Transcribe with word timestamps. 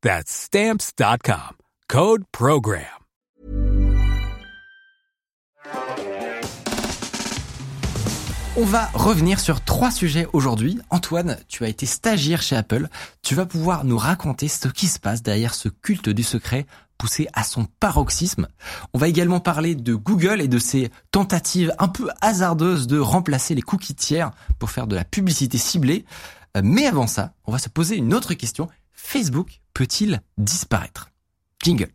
That's 0.00 0.30
Stamps.com. 0.30 1.56
Code 1.88 2.22
Program. 2.30 2.84
On 8.56 8.64
va 8.64 8.86
revenir 8.94 9.40
sur 9.40 9.64
trois 9.64 9.90
sujets 9.90 10.28
aujourd'hui. 10.32 10.78
Antoine, 10.90 11.36
tu 11.48 11.64
as 11.64 11.68
été 11.68 11.84
stagiaire 11.84 12.42
chez 12.42 12.54
Apple. 12.54 12.88
Tu 13.22 13.34
vas 13.34 13.44
pouvoir 13.44 13.84
nous 13.84 13.98
raconter 13.98 14.46
ce 14.46 14.68
qui 14.68 14.86
se 14.86 15.00
passe 15.00 15.22
derrière 15.22 15.52
ce 15.54 15.68
culte 15.68 16.08
du 16.08 16.22
secret 16.22 16.66
poussé 16.96 17.26
à 17.32 17.42
son 17.42 17.66
paroxysme. 17.80 18.46
On 18.94 18.98
va 18.98 19.08
également 19.08 19.40
parler 19.40 19.74
de 19.74 19.94
Google 19.96 20.40
et 20.40 20.48
de 20.48 20.60
ses 20.60 20.92
tentatives 21.10 21.74
un 21.80 21.88
peu 21.88 22.08
hasardeuses 22.20 22.86
de 22.86 23.00
remplacer 23.00 23.56
les 23.56 23.62
cookies 23.62 23.96
tiers 23.96 24.30
pour 24.60 24.70
faire 24.70 24.86
de 24.86 24.94
la 24.94 25.04
publicité 25.04 25.58
ciblée. 25.58 26.04
Euh, 26.56 26.60
Mais 26.62 26.86
avant 26.86 27.08
ça, 27.08 27.32
on 27.46 27.52
va 27.52 27.58
se 27.58 27.68
poser 27.68 27.96
une 27.96 28.14
autre 28.14 28.34
question. 28.34 28.68
Facebook 29.00 29.60
peut-il 29.74 30.20
disparaître? 30.36 31.08
Jingle. 31.62 31.88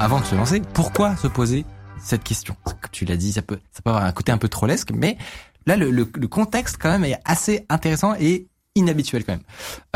Avant 0.00 0.20
de 0.20 0.24
se 0.24 0.34
lancer, 0.34 0.62
pourquoi 0.72 1.14
se 1.16 1.28
poser 1.28 1.64
cette 2.02 2.24
question? 2.24 2.56
Tu 2.92 3.04
l'as 3.04 3.16
dit, 3.16 3.32
ça 3.32 3.42
peut, 3.42 3.60
avoir 3.84 4.04
un 4.04 4.12
côté 4.12 4.32
un 4.32 4.38
peu 4.38 4.48
trollesque, 4.48 4.90
mais 4.90 5.18
là, 5.66 5.76
le 5.76 6.04
contexte 6.26 6.78
quand 6.80 6.90
même 6.90 7.04
est 7.04 7.20
assez 7.24 7.66
intéressant 7.68 8.14
et 8.18 8.48
inhabituel 8.76 9.24
quand 9.24 9.32
même. 9.32 9.42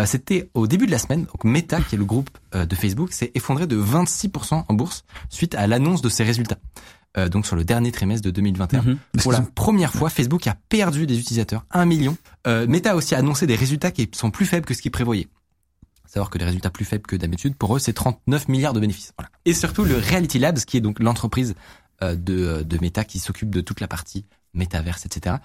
Euh, 0.01 0.07
C'était 0.07 0.51
au 0.55 0.67
début 0.67 0.87
de 0.87 0.91
la 0.91 0.99
semaine, 0.99 1.25
donc 1.25 1.45
Meta, 1.45 1.81
qui 1.81 1.95
est 1.95 1.99
le 1.99 2.05
groupe 2.05 2.31
euh, 2.55 2.67
de 2.67 2.75
Facebook, 2.75 3.13
s'est 3.13 3.31
effondré 3.35 3.67
de 3.67 3.81
26% 3.81 4.65
en 4.67 4.75
bourse 4.75 5.05
suite 5.29 5.55
à 5.55 5.67
l'annonce 5.67 6.03
de 6.03 6.09
ses 6.09 6.25
résultats. 6.25 6.59
Euh, 7.17 7.29
donc 7.29 7.45
sur 7.45 7.57
le 7.57 7.65
dernier 7.65 7.91
trimestre 7.91 8.25
de 8.25 8.31
2021. 8.31 8.83
Mhm. 8.83 8.99
Pour 9.23 9.33
la 9.33 9.41
première 9.41 9.93
fois, 9.93 10.11
Facebook 10.11 10.47
a 10.47 10.55
perdu 10.69 11.07
des 11.07 11.19
utilisateurs, 11.19 11.65
un 11.73 11.85
million. 11.85 12.17
Euh, 12.47 12.67
Meta 12.69 12.93
a 12.93 12.95
aussi 12.95 13.17
annoncé 13.17 13.47
des 13.49 13.57
résultats 13.57 13.91
qui 13.91 14.09
sont 14.15 14.31
plus 14.31 14.47
faibles 14.47 14.65
que 14.65 14.75
ce 14.75 14.81
qu'ils 14.83 14.93
prévoyaient. 14.93 15.27
Savoir 16.07 16.31
que 16.31 16.39
les 16.39 16.45
résultats 16.45 16.71
plus 16.71 16.85
faibles 16.85 17.07
que 17.07 17.17
d'habitude, 17.17 17.57
pour 17.57 17.75
eux, 17.77 17.79
c'est 17.81 17.93
39 17.93 18.49
milliards 18.49 18.73
de 18.73 18.81
bénéfices. 18.81 19.13
Voilà. 19.19 19.29
Et 19.45 19.55
surtout, 19.55 19.85
le 19.85 19.97
Reality 19.97 20.39
Labs, 20.39 20.59
qui 20.59 20.77
est 20.77 20.81
donc 20.81 20.99
l'entreprise 21.01 21.55
euh, 22.03 22.15
de, 22.17 22.63
de 22.63 22.79
Meta 22.81 23.05
qui 23.05 23.19
s'occupe 23.19 23.51
de 23.51 23.61
toute 23.61 23.81
la 23.81 23.89
partie 23.89 24.25
métaverse, 24.55 25.05
etc., 25.07 25.37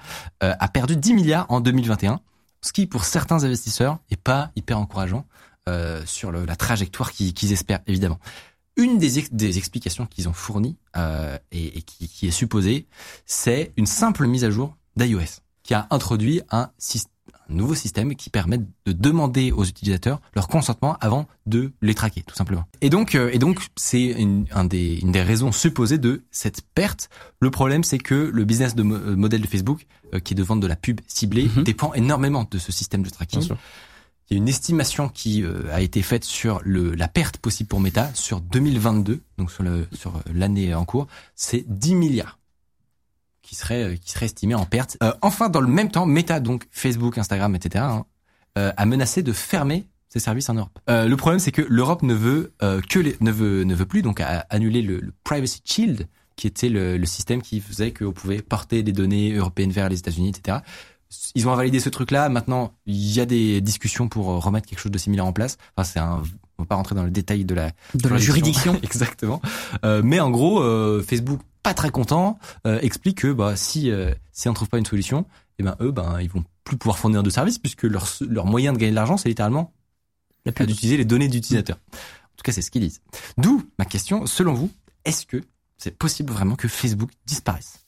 euh, 0.43 0.53
a 0.59 0.67
perdu 0.67 0.95
10 0.97 1.13
milliards 1.15 1.45
en 1.49 1.61
2021, 1.61 2.19
ce 2.61 2.73
qui, 2.73 2.85
pour 2.87 3.05
certains 3.05 3.43
investisseurs, 3.43 3.99
est 4.11 4.19
pas 4.21 4.51
hyper 4.55 4.79
encourageant 4.79 5.25
euh, 5.67 6.03
sur 6.05 6.31
le- 6.31 6.45
la 6.45 6.55
trajectoire 6.55 7.11
qu'ils 7.11 7.33
qu'ils 7.33 7.51
espèrent, 7.53 7.81
évidemment. 7.87 8.19
Une 8.77 8.97
des, 8.97 9.19
ex- 9.19 9.31
des 9.31 9.57
explications 9.57 10.05
qu'ils 10.05 10.27
ont 10.27 10.33
fournies 10.33 10.75
euh, 10.97 11.37
et, 11.51 11.77
et 11.77 11.81
qui, 11.81 12.07
qui 12.07 12.27
est 12.27 12.31
supposée, 12.31 12.87
c'est 13.25 13.71
une 13.77 13.85
simple 13.85 14.27
mise 14.27 14.43
à 14.43 14.49
jour 14.51 14.75
d'iOS, 14.97 15.41
qui 15.63 15.73
a 15.73 15.87
introduit 15.91 16.41
un, 16.51 16.69
un 17.49 17.53
nouveau 17.53 17.75
système 17.75 18.15
qui 18.15 18.29
permet 18.29 18.57
de 18.57 18.91
demander 18.91 19.51
aux 19.51 19.63
utilisateurs 19.65 20.19
leur 20.35 20.47
consentement 20.47 20.97
avant 20.99 21.27
de 21.45 21.71
les 21.81 21.93
traquer, 21.93 22.23
tout 22.23 22.35
simplement. 22.35 22.65
Et 22.81 22.89
donc, 22.89 23.15
euh, 23.15 23.29
et 23.31 23.37
donc, 23.39 23.67
c'est 23.75 24.01
une, 24.03 24.45
un 24.51 24.65
des, 24.65 24.97
une 24.99 25.11
des 25.11 25.21
raisons 25.21 25.51
supposées 25.51 25.97
de 25.99 26.23
cette 26.31 26.61
perte. 26.73 27.09
Le 27.39 27.51
problème, 27.51 27.83
c'est 27.83 27.99
que 27.99 28.15
le 28.15 28.45
business 28.45 28.73
de 28.75 28.83
mo- 28.83 28.95
euh, 28.95 29.15
modèle 29.15 29.41
de 29.41 29.47
Facebook, 29.47 29.85
euh, 30.13 30.19
qui 30.19 30.33
est 30.33 30.35
de 30.35 30.43
vendre 30.43 30.61
de 30.61 30.67
la 30.67 30.75
pub 30.75 30.99
ciblée, 31.07 31.49
Mhm. 31.55 31.63
dépend 31.63 31.93
énormément 31.93 32.47
de 32.49 32.57
ce 32.57 32.71
système 32.71 33.03
de 33.03 33.09
tracking. 33.09 33.39
Bien 33.39 33.47
sûr. 33.47 33.57
Il 34.29 34.33
y 34.33 34.39
a 34.39 34.41
une 34.41 34.47
estimation 34.47 35.07
qui 35.07 35.43
euh, 35.43 35.71
a 35.71 35.81
été 35.81 36.01
faite 36.01 36.23
sur 36.23 36.61
le, 36.63 36.95
la 36.95 37.07
perte 37.07 37.37
possible 37.37 37.67
pour 37.67 37.79
Meta 37.79 38.11
sur 38.15 38.41
2022, 38.41 39.21
donc 39.37 39.51
sur 39.51 39.63
le 39.63 39.87
sur 39.93 40.15
euh, 40.15 40.19
l'année 40.33 40.73
en 40.73 40.83
cours, 40.83 41.07
c'est 41.35 41.63
10 41.67 41.95
milliards 41.95 42.39
qui 43.45 43.55
seraient 43.55 43.83
euh, 43.83 43.95
qui 43.95 44.11
seraient 44.11 44.25
estimés 44.25 44.55
en 44.55 44.65
perte. 44.65 44.97
Euh, 45.03 45.13
enfin, 45.21 45.49
dans 45.49 45.61
le 45.61 45.67
même 45.67 45.89
temps, 45.89 46.05
Meta, 46.05 46.39
donc 46.39 46.65
Facebook, 46.71 47.17
Instagram, 47.17 47.55
etc., 47.55 47.85
hein, 47.87 48.05
euh, 48.57 48.71
a 48.75 48.85
menacé 48.85 49.21
de 49.21 49.31
fermer 49.31 49.87
ses 50.09 50.19
services 50.19 50.49
en 50.49 50.55
Europe. 50.55 50.79
Euh, 50.89 51.07
le 51.07 51.17
problème, 51.17 51.39
c'est 51.39 51.51
que 51.51 51.61
l'Europe 51.61 52.01
ne 52.01 52.13
veut 52.13 52.53
que 52.89 52.99
les, 52.99 53.15
ne 53.19 53.31
veut 53.31 53.63
ne 53.63 53.75
veut 53.75 53.85
plus 53.85 54.01
donc 54.01 54.21
annuler 54.49 54.81
le, 54.81 54.99
le 54.99 55.13
Privacy 55.23 55.61
Shield, 55.63 56.07
qui 56.35 56.47
était 56.47 56.69
le, 56.69 56.97
le 56.97 57.05
système 57.05 57.41
qui 57.41 57.59
faisait 57.59 57.91
qu'on 57.91 58.11
pouvait 58.13 58.41
porter 58.41 58.81
des 58.81 58.93
données 58.93 59.33
européennes 59.33 59.71
vers 59.71 59.89
les 59.89 59.99
États-Unis, 59.99 60.29
etc. 60.29 60.59
Ils 61.35 61.47
ont 61.47 61.51
invalidé 61.51 61.79
ce 61.79 61.89
truc-là. 61.89 62.29
Maintenant, 62.29 62.73
il 62.85 63.13
y 63.13 63.19
a 63.19 63.25
des 63.25 63.61
discussions 63.61 64.07
pour 64.07 64.31
euh, 64.31 64.37
remettre 64.37 64.67
quelque 64.67 64.79
chose 64.79 64.91
de 64.91 64.97
similaire 64.97 65.25
en 65.25 65.33
place. 65.33 65.57
Enfin, 65.75 65.89
c'est 65.91 65.99
un. 65.99 66.23
On 66.57 66.63
va 66.63 66.67
pas 66.67 66.75
rentrer 66.75 66.95
dans 66.95 67.03
le 67.03 67.11
détail 67.11 67.43
de 67.43 67.53
la 67.53 67.71
De 67.95 68.07
la 68.07 68.17
juridiction. 68.17 68.79
Exactement. 68.83 69.41
Euh, 69.83 70.01
mais 70.03 70.21
en 70.21 70.31
gros, 70.31 70.61
euh, 70.61 71.03
Facebook 71.05 71.41
pas 71.65 71.73
très 71.73 71.89
content 71.89 72.37
euh, 72.67 72.79
explique 72.81 73.21
que 73.21 73.33
bah 73.33 73.55
si 73.55 73.89
euh, 73.89 74.13
si 74.31 74.47
on 74.47 74.53
trouve 74.53 74.69
pas 74.69 74.77
une 74.77 74.85
solution, 74.85 75.25
et 75.57 75.63
ben 75.63 75.75
eux 75.81 75.89
ben 75.89 76.21
ils 76.21 76.29
vont 76.29 76.43
plus 76.63 76.77
pouvoir 76.77 76.99
fournir 76.99 77.23
de 77.23 77.29
services 77.31 77.57
puisque 77.57 77.83
leur 77.83 78.07
leur 78.21 78.45
moyen 78.45 78.71
de 78.71 78.77
gagner 78.77 78.91
de 78.91 78.95
l'argent 78.95 79.17
c'est 79.17 79.29
littéralement 79.29 79.73
d'utiliser 80.45 80.97
les 80.97 81.05
données 81.05 81.27
d'utilisateurs. 81.27 81.79
En 81.91 82.37
tout 82.37 82.43
cas, 82.43 82.51
c'est 82.51 82.61
ce 82.61 82.69
qu'ils 82.69 82.81
disent. 82.81 83.01
D'où 83.37 83.63
ma 83.79 83.85
question, 83.85 84.27
selon 84.27 84.53
vous, 84.53 84.69
est-ce 85.05 85.25
que 85.25 85.43
c'est 85.77 85.97
possible 85.97 86.31
vraiment 86.31 86.55
que 86.55 86.67
Facebook 86.67 87.09
disparaisse? 87.25 87.84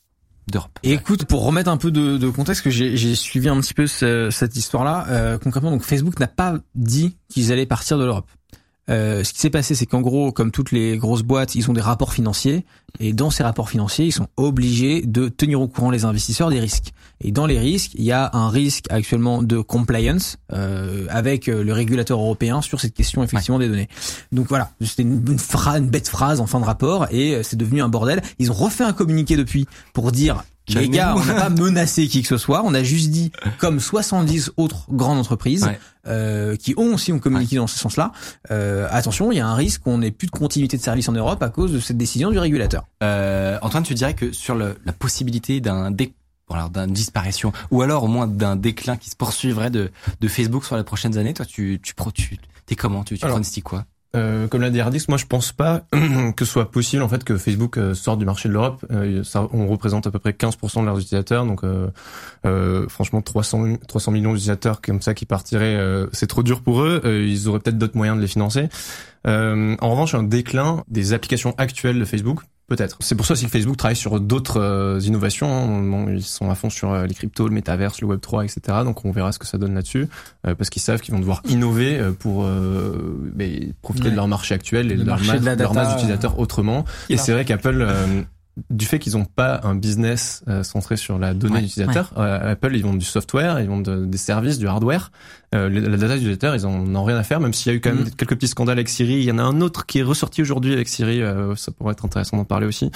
Et 0.82 0.92
écoute, 0.92 1.24
pour 1.24 1.44
remettre 1.44 1.70
un 1.70 1.76
peu 1.76 1.90
de, 1.90 2.16
contexte, 2.30 2.62
que 2.62 2.70
j'ai 2.70 3.14
suivi 3.14 3.48
un 3.48 3.60
petit 3.60 3.74
peu 3.74 3.86
ce- 3.86 4.30
cette 4.30 4.56
histoire-là, 4.56 5.06
euh, 5.08 5.38
concrètement, 5.38 5.70
Facebook 5.84 6.18
n'a 6.20 6.28
pas 6.28 6.54
dit 6.74 7.16
qu'ils 7.28 7.52
allaient 7.52 7.66
partir 7.66 7.98
de 7.98 8.04
l'Europe. 8.04 8.28
Euh, 8.88 9.24
ce 9.24 9.32
qui 9.32 9.40
s'est 9.40 9.50
passé, 9.50 9.74
c'est 9.74 9.86
qu'en 9.86 10.00
gros, 10.00 10.32
comme 10.32 10.50
toutes 10.50 10.72
les 10.72 10.96
grosses 10.96 11.22
boîtes, 11.22 11.54
ils 11.54 11.68
ont 11.70 11.72
des 11.74 11.80
rapports 11.80 12.12
financiers, 12.12 12.64
et 13.00 13.12
dans 13.12 13.30
ces 13.30 13.42
rapports 13.42 13.68
financiers, 13.68 14.06
ils 14.06 14.12
sont 14.12 14.28
obligés 14.36 15.02
de 15.02 15.28
tenir 15.28 15.60
au 15.60 15.68
courant 15.68 15.90
les 15.90 16.04
investisseurs 16.04 16.50
des 16.50 16.60
risques. 16.60 16.92
Et 17.20 17.32
dans 17.32 17.46
les 17.46 17.58
risques, 17.58 17.92
il 17.94 18.04
y 18.04 18.12
a 18.12 18.30
un 18.32 18.48
risque 18.48 18.86
actuellement 18.90 19.42
de 19.42 19.60
compliance 19.60 20.36
euh, 20.52 21.06
avec 21.10 21.48
euh, 21.48 21.62
le 21.62 21.72
régulateur 21.72 22.18
européen 22.18 22.62
sur 22.62 22.80
cette 22.80 22.94
question 22.94 23.22
effectivement 23.22 23.58
des 23.58 23.68
données. 23.68 23.88
Donc 24.32 24.48
voilà, 24.48 24.70
c'était 24.80 25.02
une, 25.02 25.24
une, 25.28 25.38
phrase, 25.38 25.80
une 25.80 25.90
bête 25.90 26.08
phrase 26.08 26.40
en 26.40 26.46
fin 26.46 26.60
de 26.60 26.64
rapport, 26.64 27.06
et 27.10 27.34
euh, 27.34 27.42
c'est 27.42 27.56
devenu 27.56 27.82
un 27.82 27.88
bordel. 27.88 28.22
Ils 28.38 28.50
ont 28.50 28.54
refait 28.54 28.84
un 28.84 28.92
communiqué 28.92 29.36
depuis 29.36 29.66
pour 29.92 30.12
dire 30.12 30.44
les 30.68 30.88
gars, 30.88 31.14
on 31.16 31.24
n'a 31.24 31.34
pas 31.34 31.48
menacé 31.48 32.06
qui 32.08 32.22
que 32.22 32.28
ce 32.28 32.36
soit, 32.36 32.62
on 32.64 32.74
a 32.74 32.82
juste 32.82 33.10
dit, 33.10 33.32
comme 33.58 33.80
70 33.80 34.52
autres 34.56 34.86
grandes 34.90 35.18
entreprises 35.18 35.64
Ouais. 35.64 35.78
Euh, 36.08 36.56
qui 36.56 36.74
ont 36.76 36.94
aussi 36.94 37.12
ont 37.12 37.18
communiqué 37.18 37.56
dans 37.56 37.66
ce 37.66 37.78
sens-là, 37.78 38.12
euh, 38.50 38.88
attention, 38.90 39.30
il 39.32 39.36
y 39.36 39.40
a 39.40 39.46
un 39.46 39.54
risque 39.54 39.82
qu'on 39.82 39.98
n'ait 39.98 40.10
plus 40.10 40.26
de 40.26 40.32
continuité 40.32 40.76
de 40.76 40.82
service 40.82 41.08
en 41.08 41.12
Europe 41.12 41.42
à 41.42 41.48
cause 41.50 41.72
de 41.72 41.80
cette 41.80 41.96
décision 41.96 42.30
du 42.30 42.38
régulateur. 42.38 42.86
Euh, 43.02 43.58
Antoine, 43.62 43.82
tu 43.84 43.94
dirais 43.94 44.14
que 44.14 44.32
sur 44.32 44.54
le, 44.54 44.76
la 44.84 44.92
possibilité 44.92 45.60
d'un 45.60 45.90
dé, 45.90 46.14
d'une 46.72 46.92
disparition 46.92 47.52
ou 47.70 47.82
alors 47.82 48.04
au 48.04 48.08
moins 48.08 48.26
d'un 48.26 48.56
déclin 48.56 48.96
qui 48.96 49.10
se 49.10 49.16
poursuivrait 49.16 49.70
de, 49.70 49.90
de 50.20 50.28
Facebook 50.28 50.64
sur 50.64 50.76
les 50.78 50.82
prochaines 50.82 51.18
années, 51.18 51.34
toi 51.34 51.44
tu 51.44 51.78
tu 51.82 51.94
pro- 51.94 52.10
tu 52.10 52.38
t'es 52.64 52.74
comment 52.74 53.04
tu, 53.04 53.18
tu 53.18 53.26
pronostiques 53.32 53.64
quoi? 53.64 53.84
Euh, 54.16 54.48
comme 54.48 54.62
l'a 54.62 54.70
dit 54.70 54.80
Hardix, 54.80 55.06
moi 55.08 55.18
je 55.18 55.26
pense 55.26 55.52
pas 55.52 55.82
que 56.36 56.44
ce 56.44 56.50
soit 56.50 56.70
possible 56.70 57.02
en 57.02 57.08
fait 57.08 57.24
que 57.24 57.36
Facebook 57.36 57.76
euh, 57.76 57.92
sorte 57.92 58.18
du 58.18 58.24
marché 58.24 58.48
de 58.48 58.54
l'Europe. 58.54 58.84
Euh, 58.90 59.22
on 59.52 59.66
représente 59.66 60.06
à 60.06 60.10
peu 60.10 60.18
près 60.18 60.30
15% 60.30 60.80
de 60.80 60.86
leurs 60.86 60.98
utilisateurs, 60.98 61.44
donc 61.44 61.62
euh, 61.62 61.88
euh, 62.46 62.88
franchement 62.88 63.20
300 63.20 63.76
300 63.86 64.12
millions 64.12 64.30
d'utilisateurs 64.32 64.80
comme 64.80 65.02
ça 65.02 65.12
qui 65.12 65.26
partiraient, 65.26 65.76
euh, 65.76 66.06
c'est 66.12 66.26
trop 66.26 66.42
dur 66.42 66.62
pour 66.62 66.80
eux. 66.82 67.02
Ils 67.04 67.48
auraient 67.48 67.60
peut-être 67.60 67.78
d'autres 67.78 67.96
moyens 67.96 68.16
de 68.16 68.22
les 68.22 68.28
financer. 68.28 68.68
En 69.24 69.90
revanche, 69.90 70.14
un 70.14 70.22
déclin 70.22 70.84
des 70.88 71.12
applications 71.12 71.54
actuelles 71.58 71.98
de 71.98 72.04
Facebook 72.06 72.40
Peut-être. 72.68 72.98
C'est 73.00 73.14
pour 73.14 73.24
ça 73.24 73.32
aussi 73.32 73.46
que 73.46 73.50
Facebook 73.50 73.78
travaille 73.78 73.96
sur 73.96 74.20
d'autres 74.20 74.60
euh, 74.60 75.00
innovations. 75.00 75.80
Bon, 75.82 76.06
ils 76.10 76.22
sont 76.22 76.50
à 76.50 76.54
fond 76.54 76.68
sur 76.68 76.92
euh, 76.92 77.06
les 77.06 77.14
cryptos, 77.14 77.48
le 77.48 77.54
métaverse, 77.54 78.00
le 78.02 78.06
Web 78.06 78.20
3, 78.20 78.44
etc. 78.44 78.60
Donc 78.84 79.06
on 79.06 79.10
verra 79.10 79.32
ce 79.32 79.38
que 79.38 79.46
ça 79.46 79.56
donne 79.56 79.74
là-dessus, 79.74 80.06
euh, 80.46 80.54
parce 80.54 80.68
qu'ils 80.68 80.82
savent 80.82 81.00
qu'ils 81.00 81.14
vont 81.14 81.20
devoir 81.20 81.40
innover 81.48 81.98
euh, 81.98 82.12
pour 82.12 82.44
euh, 82.44 83.18
mais 83.34 83.70
profiter 83.80 84.04
Ouais. 84.06 84.10
de 84.10 84.16
leur 84.16 84.28
marché 84.28 84.54
actuel 84.54 84.92
et 84.92 84.96
Le 84.96 85.00
de 85.02 85.06
leur, 85.06 85.16
marché 85.16 85.32
masse, 85.32 85.40
de 85.40 85.46
la 85.46 85.54
leur 85.56 85.72
data, 85.72 85.82
masse 85.82 85.94
d'utilisateurs 85.94 86.38
autrement. 86.38 86.84
Et 87.08 87.16
c'est 87.16 87.32
vrai 87.32 87.46
qu'Apple 87.46 87.78
euh, 87.80 88.22
du 88.70 88.84
fait 88.86 88.98
qu'ils 88.98 89.14
n'ont 89.14 89.24
pas 89.24 89.60
un 89.64 89.74
business 89.74 90.42
euh, 90.48 90.62
centré 90.62 90.96
sur 90.96 91.18
la 91.18 91.34
donnée 91.34 91.54
Ouais. 91.56 91.60
d'utilisateur, 91.62 92.12
euh, 92.18 92.52
Apple 92.52 92.74
ils 92.76 92.82
vendent 92.82 92.98
du 92.98 93.04
software, 93.04 93.60
ils 93.60 93.68
vendent 93.68 93.84
de- 93.84 94.04
des 94.06 94.18
services, 94.18 94.58
du 94.58 94.66
hardware. 94.66 95.10
Euh, 95.54 95.68
la 95.68 95.96
data 95.96 96.14
d'utilisateur, 96.14 96.54
ils 96.54 96.66
en 96.66 96.94
ont 96.94 97.04
rien 97.04 97.16
à 97.16 97.22
faire, 97.22 97.40
même 97.40 97.54
s'il 97.54 97.72
y 97.72 97.74
a 97.74 97.78
eu 97.78 97.80
quand 97.80 97.90
même 97.94 98.04
Mm. 98.04 98.10
quelques 98.16 98.34
petits 98.34 98.48
scandales 98.48 98.78
avec 98.78 98.88
Siri. 98.88 99.14
Il 99.14 99.24
y 99.24 99.32
en 99.32 99.38
a 99.38 99.42
un 99.42 99.60
autre 99.60 99.86
qui 99.86 99.98
est 100.00 100.02
ressorti 100.02 100.42
aujourd'hui 100.42 100.72
avec 100.74 100.88
Siri, 100.88 101.22
euh, 101.22 101.54
ça 101.56 101.72
pourrait 101.72 101.92
être 101.92 102.04
intéressant 102.04 102.36
d'en 102.36 102.44
parler 102.44 102.66
aussi. 102.66 102.90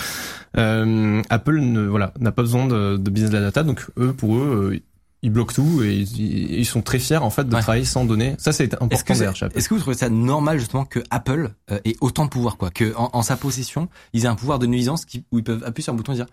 Euh, 0.59 1.23
Apple 1.31 1.59
ne, 1.61 1.81
voilà, 1.87 2.13
n'a 2.21 2.33
pas 2.33 2.43
besoin 2.43 2.67
de, 2.67 2.97
de 2.97 3.11
business 3.11 3.31
de 3.31 3.37
la 3.39 3.43
data, 3.45 3.63
donc 3.63 3.87
eux, 3.99 4.13
pour 4.13 4.37
eux, 4.37 4.71
euh, 4.75 4.81
ils 5.23 5.31
bloquent 5.31 5.55
tout 5.55 5.83
et 5.83 5.95
ils, 5.95 6.59
ils 6.61 6.67
sont 6.67 6.83
très 6.83 6.99
fiers 6.99 7.17
en 7.19 7.31
fait 7.31 7.45
de 7.45 7.55
Ouais. 7.55 7.61
travailler 7.61 7.85
sans 7.85 8.05
données. 8.05 8.35
Ça 8.39 8.53
c'est 8.53 8.75
important 8.75 8.89
Est-ce 8.91 9.05
que, 9.05 9.57
est-ce 9.59 9.69
que 9.69 9.75
vous 9.75 9.81
trouvez 9.81 9.97
ça 9.97 10.09
normal 10.09 10.59
justement 10.59 10.85
que 10.85 11.01
Apple 11.11 11.51
euh, 11.71 11.79
ait 11.85 11.97
autant 12.01 12.25
de 12.25 12.31
pouvoir 12.31 12.57
quoi, 12.57 12.71
que 12.71 12.95
en, 12.97 13.11
en 13.13 13.23
sa 13.23 13.37
possession 13.37 13.89
ils 14.13 14.25
aient 14.25 14.29
un 14.29 14.35
pouvoir 14.35 14.59
de 14.59 14.67
nuisance 14.67 15.05
qui, 15.05 15.25
où 15.33 15.39
ils 15.39 15.45
peuvent 15.45 15.63
appuyer 15.65 15.85
sur 15.85 15.93
un 15.93 15.97
bouton 15.97 16.13
et 16.13 16.17
dire 16.17 16.27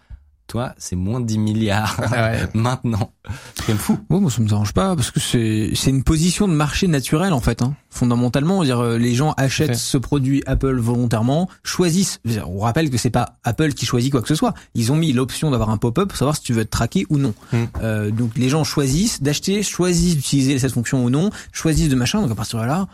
toi 0.49 0.73
c'est 0.77 0.97
moins 0.97 1.21
de 1.21 1.25
10 1.25 1.37
milliards 1.37 1.95
Ah 2.11 2.31
ouais. 2.31 2.39
maintenant, 2.53 3.11
c'est 3.55 3.65
quand 3.65 3.69
même 3.69 3.77
fou. 3.77 3.97
Ouais, 4.09 4.19
moi 4.19 4.29
ça 4.29 4.41
me 4.41 4.47
dérange 4.47 4.73
pas 4.73 4.95
parce 4.95 5.11
que 5.11 5.19
c'est 5.19 5.71
c'est 5.75 5.91
une 5.91 6.03
position 6.03 6.47
de 6.47 6.53
marché 6.53 6.87
naturelle 6.87 7.31
en 7.31 7.39
fait. 7.39 7.61
Hein. 7.61 7.75
Fondamentalement, 7.89 8.63
dire 8.63 8.79
euh, 8.79 8.97
les 8.97 9.15
gens 9.15 9.33
achètent 9.37 9.75
ce 9.75 9.97
produit 9.97 10.43
Apple 10.45 10.77
volontairement, 10.79 11.49
choisissent. 11.63 12.19
On 12.45 12.59
rappelle 12.59 12.89
que 12.89 12.97
c'est 12.97 13.09
pas 13.09 13.37
Apple 13.43 13.73
qui 13.73 13.85
choisit 13.85 14.11
quoi 14.11 14.21
que 14.21 14.27
ce 14.27 14.35
soit. 14.35 14.53
Ils 14.75 14.91
ont 14.91 14.95
mis 14.95 15.13
l'option 15.13 15.51
d'avoir 15.51 15.69
un 15.69 15.77
pop-up 15.77 16.09
pour 16.09 16.17
savoir 16.17 16.35
si 16.35 16.41
tu 16.41 16.53
veux 16.53 16.61
être 16.61 16.69
traqué 16.69 17.05
ou 17.09 17.17
non. 17.17 17.33
Mm. 17.53 17.57
Euh, 17.81 18.11
donc 18.11 18.31
les 18.35 18.49
gens 18.49 18.63
choisissent 18.63 19.21
d'acheter, 19.21 19.63
choisissent 19.63 20.15
d'utiliser 20.15 20.59
cette 20.59 20.73
fonction 20.73 21.03
ou 21.03 21.09
non, 21.09 21.29
choisissent 21.51 21.89
de 21.89 21.95
machin. 21.95 22.21
Donc 22.21 22.31
à 22.31 22.35
partir 22.35 22.59
de 22.59 22.65
là, 22.65 22.87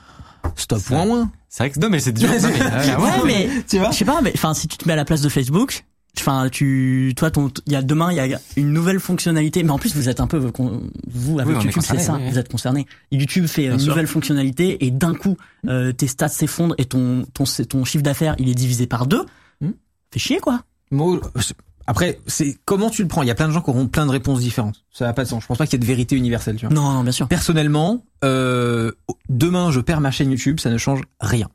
stop 0.56 0.84
point 0.84 1.06
moins. 1.06 1.32
C'est 1.50 1.64
vrai 1.64 1.72
que 1.72 1.80
non 1.80 1.90
mais 1.90 2.00
c'est 2.00 2.12
dur. 2.12 2.30
non, 2.42 2.50
mais, 2.50 2.60
ah, 2.62 3.00
Ouais, 3.00 3.12
mais 3.26 3.50
Tu 3.68 3.80
vois 3.80 3.92
je 3.92 3.98
sais 3.98 4.06
pas, 4.06 4.20
mais 4.22 4.34
enfin, 4.36 4.54
si 4.54 4.68
tu 4.68 4.78
te 4.78 4.88
mets 4.88 4.94
à 4.94 4.98
la 4.98 5.06
place 5.06 5.22
de 5.22 5.30
Facebook, 5.30 5.86
enfin, 6.20 6.50
tu, 6.50 7.14
toi, 7.16 7.32
ton, 7.32 7.50
il 7.66 7.74
y 7.74 7.76
a 7.76 7.82
demain, 7.82 8.12
il 8.12 8.16
y 8.18 8.20
a 8.34 8.40
une 8.56 8.72
nouvelle 8.72 9.00
fonctionnalité, 9.00 9.64
mais 9.64 9.72
en 9.72 9.80
plus, 9.80 9.96
vous 9.96 10.10
êtes 10.10 10.20
un 10.20 10.28
peu, 10.28 10.38
vous, 10.38 11.40
avec 11.40 11.58
Oui, 11.58 11.64
YouTube, 11.64 11.84
c'est 11.86 12.00
ça, 12.00 12.14
oui, 12.14 12.20
oui. 12.24 12.30
vous 12.32 12.38
êtes 12.40 12.52
concerné. 12.52 12.86
YouTube 13.12 13.48
fait 13.48 13.64
Bien 13.64 13.74
une 13.74 13.80
sûr. 13.80 13.90
nouvelle 13.90 14.08
fonctionnalité 14.08 14.86
et 14.86 14.92
d'un 14.92 15.14
coup, 15.14 15.38
euh, 15.68 15.92
tes 15.92 16.08
stats 16.08 16.28
s'effondrent 16.30 16.76
et 16.78 16.86
ton, 16.86 17.26
ton, 17.34 17.44
ton 17.68 17.86
chiffre 17.86 18.04
d'affaires, 18.04 18.36
il 18.40 18.50
est 18.50 18.56
divisé 18.56 18.88
par 18.88 19.08
deux. 19.08 19.26
Fait 20.12 20.20
chier, 20.20 20.40
quoi. 20.40 20.62
Moi, 20.92 21.20
après, 21.88 22.20
c'est 22.28 22.58
comment 22.66 22.90
tu 22.90 23.02
le 23.02 23.08
prends? 23.08 23.22
Il 23.22 23.28
y 23.28 23.32
a 23.32 23.36
plein 23.36 23.48
de 23.48 23.54
gens 23.54 23.62
qui 23.62 23.70
auront 23.70 23.88
plein 23.88 24.06
de 24.06 24.12
réponses 24.12 24.40
différentes. 24.40 24.86
Ça 24.92 25.06
n'a 25.06 25.14
pas 25.14 25.24
de 25.24 25.30
sens. 25.30 25.44
Je 25.44 25.48
pense 25.48 25.58
pas 25.58 25.66
qu'il 25.66 25.74
y 25.74 25.76
ait 25.76 25.80
de 25.80 25.86
vérité 25.86 26.16
universelle. 26.16 26.56
Tu 26.56 26.66
vois. 26.66 26.74
Non, 26.74 26.92
non, 26.94 27.04
bien 27.04 27.12
sûr. 27.12 27.28
Personnellement, 27.28 28.06
euh, 28.24 28.92
demain 29.30 29.72
je 29.72 29.80
perds 29.82 30.02
ma 30.02 30.12
chaîne 30.12 30.30
YouTube, 30.32 30.60
ça 30.60 30.70
ne 30.70 30.78
change 30.78 31.02
rien. 31.20 31.50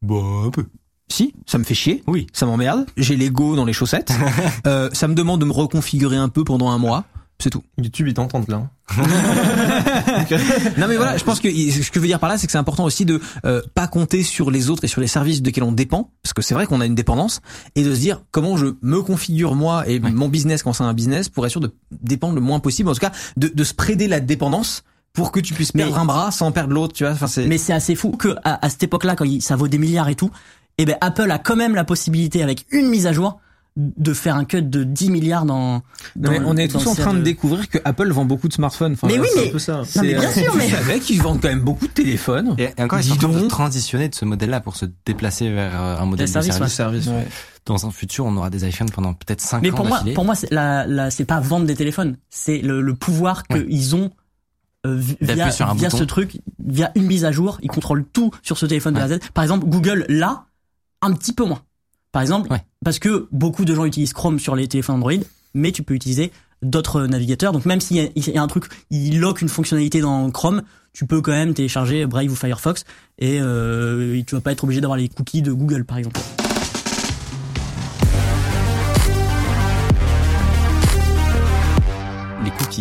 Bon, 0.00 0.44
un 0.44 0.50
peu. 0.50 0.64
Si, 1.08 1.34
ça 1.46 1.58
me 1.58 1.64
fait 1.64 1.74
chier, 1.74 2.02
Oui. 2.06 2.26
ça 2.32 2.46
m'emmerde. 2.46 2.86
J'ai 2.96 3.14
l'ego 3.16 3.56
dans 3.56 3.64
les 3.64 3.72
chaussettes. 3.72 4.12
euh, 4.66 4.88
ça 4.92 5.06
me 5.08 5.14
demande 5.14 5.40
de 5.40 5.44
me 5.44 5.52
reconfigurer 5.52 6.16
un 6.16 6.28
peu 6.28 6.44
pendant 6.44 6.70
un 6.70 6.78
mois. 6.78 7.04
C'est 7.40 7.50
tout. 7.50 7.62
YouTube 7.78 8.06
ils 8.08 8.14
t'entendent 8.14 8.48
là. 8.48 8.56
hein. 8.56 8.70
Non 10.78 10.86
mais 10.88 10.96
voilà, 10.96 11.16
je 11.16 11.24
pense 11.24 11.40
que 11.40 11.48
ce 11.50 11.78
que 11.90 11.94
je 11.94 12.00
veux 12.00 12.06
dire 12.06 12.20
par 12.20 12.28
là, 12.28 12.38
c'est 12.38 12.46
que 12.46 12.52
c'est 12.52 12.58
important 12.58 12.84
aussi 12.84 13.04
de 13.04 13.20
euh, 13.44 13.60
pas 13.74 13.86
compter 13.86 14.22
sur 14.22 14.50
les 14.50 14.70
autres 14.70 14.84
et 14.84 14.88
sur 14.88 15.00
les 15.00 15.06
services 15.06 15.42
desquels 15.42 15.64
on 15.64 15.72
dépend, 15.72 16.10
parce 16.22 16.32
que 16.32 16.42
c'est 16.42 16.54
vrai 16.54 16.66
qu'on 16.66 16.80
a 16.80 16.86
une 16.86 16.94
dépendance, 16.94 17.40
et 17.74 17.82
de 17.82 17.92
se 17.94 17.98
dire 18.00 18.22
comment 18.30 18.56
je 18.56 18.66
me 18.82 19.02
configure 19.02 19.54
moi 19.54 19.86
et 19.88 19.98
Ouais. 20.00 20.10
mon 20.10 20.28
business 20.28 20.62
quand 20.62 20.72
c'est 20.72 20.84
un 20.84 20.94
business 20.94 21.28
pour 21.28 21.44
être 21.44 21.52
sûr 21.52 21.60
de 21.60 21.72
dépendre 22.02 22.34
le 22.34 22.40
moins 22.40 22.60
possible, 22.60 22.88
en 22.88 22.92
tout 22.94 23.00
cas 23.00 23.12
de, 23.36 23.48
de 23.48 23.64
spreader 23.64 24.06
la 24.08 24.20
dépendance 24.20 24.84
pour 25.12 25.32
que 25.32 25.40
tu 25.40 25.54
puisses 25.54 25.74
Mais- 25.74 25.82
perdre 25.84 25.98
un 25.98 26.04
bras 26.04 26.30
sans 26.30 26.50
perdre 26.52 26.72
l'autre, 26.72 26.92
tu 26.94 27.04
vois. 27.04 27.12
Enfin 27.12 27.26
c'est. 27.26 27.46
Mais 27.46 27.58
c'est 27.58 27.72
assez 27.72 27.94
fou 27.94 28.10
que 28.10 28.34
à, 28.44 28.64
à 28.64 28.70
cette 28.70 28.82
époque-là, 28.84 29.16
quand 29.16 29.24
il- 29.24 29.42
ça 29.42 29.56
vaut 29.56 29.68
des 29.68 29.78
milliards 29.78 30.08
et 30.08 30.14
tout, 30.14 30.30
eh 30.78 30.84
ben 30.84 30.96
Apple 31.00 31.30
a 31.30 31.38
quand 31.38 31.56
même 31.56 31.74
la 31.74 31.84
possibilité, 31.84 32.42
avec 32.42 32.66
une 32.70 32.88
mise 32.88 33.06
à 33.06 33.12
jour, 33.12 33.40
de 33.76 34.12
faire 34.12 34.36
un 34.36 34.44
cut 34.44 34.62
de 34.62 34.84
10 34.84 35.10
milliards 35.10 35.44
dans. 35.46 35.82
Non, 36.16 36.30
mais 36.30 36.38
dans- 36.38 36.46
on 36.46 36.56
est 36.56 36.68
dans 36.68 36.78
tous 36.78 36.86
en 36.90 36.94
train 36.94 37.12
de 37.12 37.22
découvrir 37.22 37.68
que 37.68 37.78
Apple 37.84 38.08
vend 38.12 38.24
beaucoup 38.24 38.46
de 38.46 38.52
smartphones. 38.52 38.92
Enfin, 38.92 39.08
Mais 39.08 39.18
oui, 39.18 39.26
c'est 39.34 39.40
mais- 39.42 39.48
un 39.48 39.52
peu 39.52 39.58
ça. 39.58 39.72
Non, 39.96 40.02
mais 40.02 40.14
bien 40.14 40.30
C'est, 40.30 40.42
sûr, 40.44 40.54
mais- 40.54 40.68
savais 40.70 41.00
qu'ils 41.00 41.20
vendent 41.20 41.40
quand 41.40 41.48
même 41.48 41.58
beaucoup 41.60 41.88
de 41.88 41.92
téléphones. 41.92 42.54
Et, 42.58 42.70
et 42.78 42.82
encore, 42.82 43.00
ils 43.00 43.02
Dis 43.02 43.08
sont 43.08 43.14
en 43.16 43.18
train 43.18 43.28
de 43.32 43.38
donc. 43.40 43.48
transitionner 43.50 44.08
de 44.08 44.14
ce 44.14 44.24
modèle-là 44.24 44.60
pour 44.60 44.76
se 44.76 44.86
déplacer 45.04 45.50
vers 45.50 45.80
euh, 45.82 45.98
un 45.98 46.06
modèle 46.06 46.26
de 46.28 46.30
service. 46.30 46.72
service. 46.72 47.06
Ouais. 47.08 47.26
Dans 47.66 47.84
un 47.84 47.90
futur, 47.90 48.26
on 48.26 48.36
aura 48.36 48.48
des 48.48 48.64
iPhones 48.68 48.90
pendant 48.90 49.12
peut-être 49.12 49.40
5 49.40 49.60
Mais 49.62 49.72
ans 49.72 49.74
pour 49.74 49.86
moi, 49.86 50.02
pour 50.14 50.24
moi, 50.24 50.36
c'est 50.36 50.52
la, 50.52 50.86
la, 50.86 51.10
c'est 51.10 51.24
pas 51.24 51.40
vendre 51.40 51.66
des 51.66 51.74
téléphones, 51.74 52.16
c'est 52.30 52.58
le, 52.58 52.80
le 52.80 52.94
pouvoir 52.94 53.42
Ouais. 53.50 53.66
qu'ils 53.66 53.96
ont 53.96 54.10
euh, 54.86 55.00
via, 55.20 55.50
sur 55.50 55.68
un 55.68 55.74
via 55.74 55.88
bouton. 55.88 55.98
ce 55.98 56.04
truc, 56.04 56.38
via 56.64 56.92
une 56.94 57.06
mise 57.06 57.24
à 57.24 57.32
jour, 57.32 57.58
ils 57.62 57.70
contrôlent 57.70 58.04
tout 58.12 58.30
sur 58.42 58.56
ce 58.58 58.66
téléphone 58.66 58.94
de 58.94 59.00
A 59.00 59.04
à 59.04 59.08
Z. 59.08 59.18
Par 59.32 59.42
exemple, 59.42 59.66
Google 59.66 60.04
là, 60.10 60.44
un 61.04 61.12
petit 61.12 61.32
peu 61.32 61.44
moins. 61.44 61.62
Par 62.12 62.22
exemple, 62.22 62.50
Ouais. 62.52 62.62
parce 62.84 62.98
que 62.98 63.28
beaucoup 63.32 63.64
de 63.64 63.74
gens 63.74 63.84
utilisent 63.84 64.12
Chrome 64.12 64.38
sur 64.38 64.54
les 64.56 64.68
téléphones 64.68 64.96
Android, 64.96 65.12
mais 65.54 65.72
tu 65.72 65.82
peux 65.82 65.94
utiliser 65.94 66.30
d'autres 66.62 67.06
navigateurs. 67.06 67.52
Donc 67.52 67.66
même 67.66 67.80
s'il 67.80 67.96
y, 67.96 68.20
y 68.30 68.38
a 68.38 68.42
un 68.42 68.46
truc, 68.46 68.66
il 68.90 69.18
lock 69.20 69.42
une 69.42 69.48
fonctionnalité 69.48 70.00
dans 70.00 70.30
Chrome, 70.30 70.62
tu 70.92 71.06
peux 71.06 71.20
quand 71.20 71.32
même 71.32 71.54
télécharger 71.54 72.06
Brave 72.06 72.30
ou 72.30 72.36
Firefox 72.36 72.84
et 73.18 73.38
euh, 73.40 74.22
tu 74.26 74.34
vas 74.36 74.40
pas 74.40 74.52
être 74.52 74.62
obligé 74.64 74.80
d'avoir 74.80 74.96
les 74.96 75.08
cookies 75.08 75.42
de 75.42 75.52
Google 75.52 75.84
par 75.84 75.98
exemple. 75.98 76.20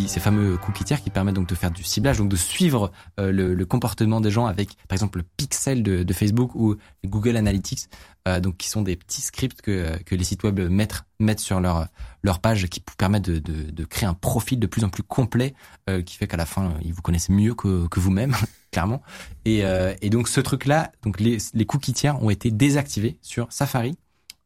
Ces 0.02 0.20
fameux 0.20 0.58
cookies 0.58 0.84
tiers 0.84 1.02
qui 1.02 1.10
permettent 1.10 1.36
donc 1.36 1.48
de 1.48 1.56
faire 1.56 1.72
du 1.72 1.84
ciblage, 1.84 2.18
donc 2.18 2.30
de 2.30 2.36
suivre 2.36 2.92
euh, 3.20 3.32
le, 3.32 3.66
comportement 3.66 4.22
des 4.22 4.32
gens 4.32 4.46
avec, 4.46 4.76
par 4.88 4.96
exemple, 4.96 5.20
le 5.20 5.26
pixel 5.38 5.84
de, 5.84 6.14
Facebook 6.14 6.56
ou 6.56 6.76
Google 7.06 7.38
Analytics, 7.38 7.90
euh, 8.28 8.40
donc 8.40 8.58
qui 8.58 8.68
sont 8.68 8.82
des 8.82 8.96
petits 8.96 9.22
scripts 9.22 9.62
que, 9.62 9.98
les 10.12 10.24
sites 10.24 10.44
web 10.44 10.60
mettent, 10.60 11.40
sur 11.40 11.60
leur, 11.60 11.88
leur 12.24 12.40
page 12.40 12.68
qui 12.68 12.82
permettent 12.98 13.30
de, 13.30 13.86
créer 13.86 14.08
un 14.08 14.14
profil 14.14 14.60
de 14.60 14.68
plus 14.68 14.84
en 14.84 14.90
plus 14.90 15.04
complet, 15.04 15.54
euh, 15.90 16.02
qui 16.02 16.18
fait 16.18 16.28
qu'à 16.28 16.38
la 16.38 16.46
fin, 16.46 16.74
ils 16.82 16.94
vous 16.94 17.02
connaissent 17.02 17.30
mieux 17.30 17.54
que, 17.54 18.00
vous-même, 18.00 18.36
clairement. 18.72 19.02
Et, 19.46 19.64
donc 20.10 20.28
ce 20.28 20.42
truc-là, 20.42 20.92
donc 21.04 21.20
les, 21.20 21.66
cookies 21.66 21.94
tiers 21.94 22.22
ont 22.24 22.30
été 22.30 22.52
désactivés 22.52 23.18
sur 23.22 23.52
Safari, 23.52 23.98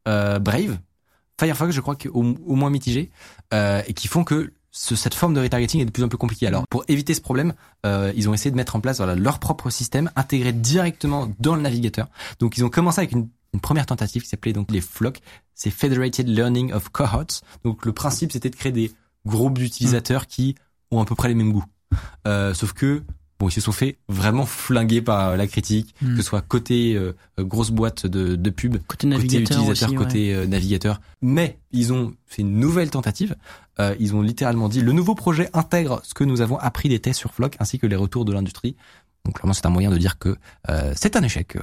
Brave, 0.05 0.77
Firefox, 1.39 1.71
je 1.73 1.81
crois 1.81 1.95
qu'au 1.95 2.23
au 2.23 2.55
moins 2.55 2.69
mitigé, 2.69 3.11
et 3.53 3.93
qui 3.93 4.07
font 4.07 4.23
que 4.23 4.53
ce- 4.71 4.95
cette 4.95 5.13
forme 5.13 5.33
de 5.33 5.41
retargeting 5.41 5.81
est 5.81 5.85
de 5.85 5.91
plus 5.91 6.03
en 6.03 6.09
plus 6.09 6.17
compliquée. 6.17 6.47
Alors, 6.47 6.65
pour 6.69 6.83
éviter 6.87 7.13
ce 7.13 7.21
problème, 7.21 7.53
euh, 7.85 8.11
ils 8.15 8.29
ont 8.29 8.33
essayé 8.33 8.51
de 8.51 8.55
mettre 8.55 8.75
en 8.75 8.79
place 8.81 8.97
voilà, 8.97 9.15
leur 9.15 9.39
propre 9.39 9.69
système 9.69 10.11
intégré 10.15 10.53
directement 10.53 11.31
dans 11.39 11.55
le 11.55 11.61
navigateur. 11.61 12.07
Donc, 12.39 12.57
ils 12.57 12.63
ont 12.65 12.69
commencé 12.69 12.99
avec 12.99 13.11
une, 13.11 13.27
une 13.53 13.59
première 13.61 13.86
tentative 13.86 14.24
qui 14.24 14.29
s'appelait 14.29 14.53
donc 14.53 14.71
les 14.71 14.81
FLOC, 14.81 15.19
c'est 15.55 15.71
Federated 15.71 16.27
Learning 16.27 16.74
of 16.74 16.89
Cohorts. 16.89 17.41
Donc, 17.63 17.86
le 17.86 17.93
principe, 17.93 18.31
c'était 18.31 18.50
de 18.50 18.55
créer 18.55 18.71
des 18.71 18.91
groupes 19.25 19.57
d'utilisateurs 19.57 20.27
qui 20.27 20.55
ont 20.91 21.01
à 21.01 21.05
peu 21.05 21.15
près 21.15 21.27
les 21.29 21.36
mêmes 21.36 21.51
goûts. 21.53 21.65
Euh, 22.27 22.53
sauf 22.53 22.74
que 22.74 23.03
bon, 23.39 23.48
ils 23.50 23.51
se 23.51 23.62
sont 23.62 23.72
fait 23.72 23.98
vraiment 24.08 24.46
flinguer 24.46 25.01
par 25.01 25.29
euh, 25.29 25.36
la 25.36 25.48
critique, 25.48 25.94
Mm. 26.01 26.12
que 26.15 26.22
ce 26.22 26.27
soit 26.27 26.41
côté 26.41 26.96
euh, 26.96 27.13
euh, 27.39 27.44
grosse 27.44 27.72
boîte 27.72 28.06
de, 28.08 28.36
de 28.36 28.50
pub, 28.50 28.77
Côté 28.88 29.10
côté 29.10 29.38
utilisateur, 29.39 29.70
aussi, 29.70 29.96
côté 29.96 30.34
euh, 30.34 30.46
navigateur. 30.48 31.00
Mais 31.22 31.58
ils 31.72 31.94
ont 31.94 32.13
fait 32.25 32.41
une 32.41 32.60
nouvelle 32.60 32.89
tentative. 32.89 33.36
Euh, 33.79 33.96
ils 34.00 34.15
ont 34.15 34.22
littéralement 34.22 34.70
dit 34.70 34.82
le 34.82 34.91
nouveau 34.91 35.13
projet 35.15 35.50
intègre 35.53 36.01
ce 36.03 36.13
que 36.13 36.24
nous 36.24 36.41
avons 36.41 36.58
appris 36.58 36.89
des 36.89 37.00
tests 37.00 37.20
sur 37.20 37.34
Flock 37.34 37.56
ainsi 37.60 37.77
que 37.79 37.86
les 37.88 37.96
retours 37.96 38.25
de 38.25 38.34
l'industrie. 38.34 38.75
Donc 39.25 39.36
clairement 39.36 39.53
c'est 39.53 39.65
un 39.65 39.70
moyen 39.72 39.91
de 39.91 39.98
dire 39.98 40.17
que 40.17 40.36
euh, 40.70 40.94
c'est 40.96 41.15
un 41.15 41.22
échec. 41.24 41.58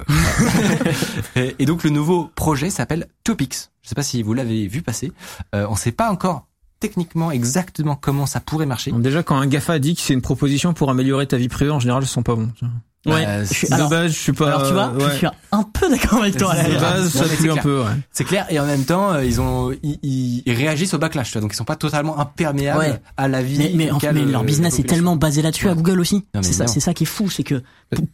et, 1.37 1.55
et 1.59 1.67
donc 1.67 1.83
le 1.85 1.91
nouveau 1.91 2.31
projet 2.35 2.71
s'appelle 2.71 3.07
Topics. 3.25 3.55
Je 3.83 3.89
sais 3.89 3.95
pas 3.95 4.03
si 4.03 4.23
vous 4.23 4.35
l'avez 4.35 4.67
vu 4.69 4.83
passer. 4.83 5.13
Euh, 5.55 5.67
on 5.69 5.77
sait 5.77 5.93
pas 5.93 6.11
encore 6.11 6.47
techniquement 6.85 7.31
exactement 7.31 7.97
comment 7.97 8.27
ça 8.27 8.41
pourrait 8.41 8.67
marcher. 8.67 8.93
Déjà, 8.93 9.23
quand 9.23 9.37
un 9.37 9.47
GAFA 9.47 9.79
dit 9.79 9.95
que 9.95 10.03
c'est 10.03 10.13
une 10.13 10.21
proposition 10.21 10.75
pour 10.75 10.91
améliorer 10.91 11.27
ta 11.27 11.39
vie 11.39 11.49
privée, 11.49 11.71
en 11.71 11.81
général, 11.81 12.03
je 12.03 12.09
sens 12.09 12.23
pas 12.23 12.35
bon. 12.35 12.51
Ouais, 13.07 13.25
Euh, 13.27 13.45
je 13.45 13.53
suis- 13.55 13.69
de 13.69 13.75
alors, 13.75 13.91
base, 13.91 14.13
je 14.13 14.19
suis 14.19 14.33
pas. 14.33 14.47
alors 14.49 14.67
tu 14.67 14.73
vois, 14.73 14.89
ouais. 14.89 15.11
je 15.13 15.17
suis 15.19 15.27
un 15.53 15.63
peu 15.63 15.91
d'accord 15.91 16.21
avec 16.23 16.37
toi. 16.39 16.55
De 16.55 16.59
là. 16.59 16.69
vrai. 16.69 16.81
base, 16.81 17.09
ça 17.13 17.25
pue 17.37 17.51
un 17.51 17.57
peu. 17.57 17.81
Ouais. 17.83 17.91
C'est 18.13 18.25
clair 18.25 18.47
et 18.51 18.59
en 18.59 18.65
même 18.67 18.85
temps 18.85 19.13
euh, 19.13 19.25
ils 19.25 19.41
ont 19.43 19.73
ils, 19.83 19.99
ils- 20.03 20.43
ils 20.47 20.53
réagissent 20.55 20.95
au 20.95 20.99
backlash, 20.99 21.29
tu 21.29 21.33
vois, 21.35 21.43
donc 21.43 21.53
ils 21.53 21.57
sont 21.57 21.65
pas 21.65 21.77
totalement 21.77 22.19
imperméables 22.19 22.79
Ouais. 22.79 23.01
à 23.17 23.29
la 23.29 23.43
vie. 23.43 23.59
Mais, 23.59 23.73
mais, 23.75 23.91
en 23.91 23.99
mais 24.13 24.25
leur 24.25 24.41
euh, 24.41 24.45
business 24.45 24.77
de 24.77 24.81
est 24.81 24.85
tellement 24.85 25.17
basé 25.17 25.43
là-dessus 25.43 25.69
à. 25.69 25.75
Google 25.75 26.01
aussi. 26.01 26.25
C'est 26.41 26.53
ça, 26.55 26.67
c'est 26.67 26.81
ça 26.81 26.95
qui 26.95 27.03
est 27.03 27.07
fou, 27.07 27.29
c'est 27.29 27.43
que 27.45 27.63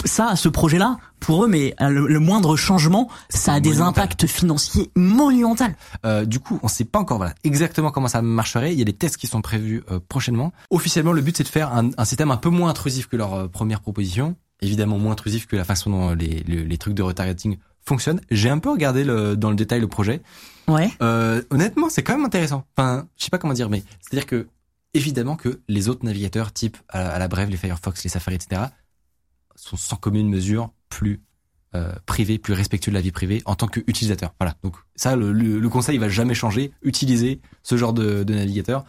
ça, 0.04 0.34
ce 0.34 0.48
projet-là, 0.48 0.96
pour 1.20 1.44
eux, 1.44 1.48
mais 1.48 1.74
euh, 1.80 1.88
le, 1.88 2.06
le 2.06 2.18
moindre 2.18 2.56
changement, 2.56 3.08
ça 3.28 3.54
a 3.54 3.60
des 3.60 3.80
impacts 3.80 4.26
financiers 4.26 4.90
monumentaux. 4.96 5.64
Euh, 6.04 6.24
du 6.24 6.40
coup, 6.40 6.58
on 6.62 6.68
sait 6.68 6.84
pas 6.84 6.98
encore 6.98 7.18
voilà 7.18 7.34
exactement 7.44 7.90
comment 7.90 8.08
ça 8.08 8.22
marcherait. 8.22 8.72
Il 8.72 8.78
y 8.78 8.82
a 8.82 8.84
des 8.86 8.92
tests 8.92 9.16
qui 9.18 9.26
sont 9.26 9.40
prévus 9.42 9.82
euh, 9.90 10.00
prochainement. 10.08 10.52
Officiellement, 10.70 11.12
le 11.12 11.20
but 11.22 11.36
c'est 11.36 11.44
de 11.44 11.48
faire 11.48 11.72
un, 11.72 11.90
un 11.96 12.04
système 12.04 12.30
un 12.30 12.36
peu 12.38 12.48
moins 12.48 12.70
intrusif 12.70 13.06
que 13.08 13.16
leur 13.16 13.48
première 13.50 13.80
proposition. 13.80 14.34
Évidemment 14.62 14.98
moins 14.98 15.12
intrusif 15.12 15.46
que 15.46 15.56
la 15.56 15.64
façon 15.64 15.90
dont 15.90 16.14
les, 16.14 16.42
les, 16.46 16.64
les 16.64 16.78
trucs 16.78 16.94
de 16.94 17.02
retargeting 17.02 17.58
fonctionne. 17.84 18.20
J'ai 18.30 18.50
un 18.50 18.58
peu 18.58 18.70
regardé 18.70 19.04
le, 19.04 19.36
dans 19.36 19.50
le 19.50 19.56
détail 19.56 19.80
le 19.80 19.88
projet. 19.88 20.22
Ouais. 20.68 20.90
Euh, 21.02 21.42
honnêtement, 21.50 21.88
c'est 21.88 22.02
quand 22.02 22.14
même 22.16 22.26
intéressant. 22.26 22.64
Enfin, 22.76 23.08
je 23.16 23.24
sais 23.24 23.30
pas 23.30 23.38
comment 23.38 23.54
dire, 23.54 23.70
mais 23.70 23.82
c'est-à-dire 24.00 24.26
que 24.26 24.48
évidemment 24.92 25.36
que 25.36 25.60
les 25.68 25.88
autres 25.88 26.04
navigateurs, 26.04 26.52
type 26.52 26.76
à, 26.88 27.08
à 27.08 27.18
la 27.18 27.28
brève, 27.28 27.48
les 27.48 27.56
Firefox, 27.56 28.04
les 28.04 28.10
Safari, 28.10 28.36
etc., 28.36 28.62
sont 29.56 29.76
sans 29.76 29.96
commune 29.96 30.28
mesure 30.28 30.72
plus 30.88 31.20
euh, 31.74 31.92
privés, 32.06 32.38
plus 32.38 32.54
respectueux 32.54 32.90
de 32.90 32.96
la 32.96 33.00
vie 33.00 33.12
privée 33.12 33.42
en 33.44 33.54
tant 33.54 33.66
qu'utilisateur. 33.68 34.34
Voilà. 34.38 34.56
Donc 34.62 34.76
ça, 34.94 35.16
le, 35.16 35.32
le, 35.32 35.58
le 35.58 35.68
conseil 35.68 35.96
il 35.96 36.00
va 36.00 36.08
jamais 36.08 36.34
changer. 36.34 36.72
Utiliser 36.82 37.40
ce 37.62 37.76
genre 37.76 37.92
de, 37.92 38.24
de 38.24 38.34
navigateur, 38.34 38.84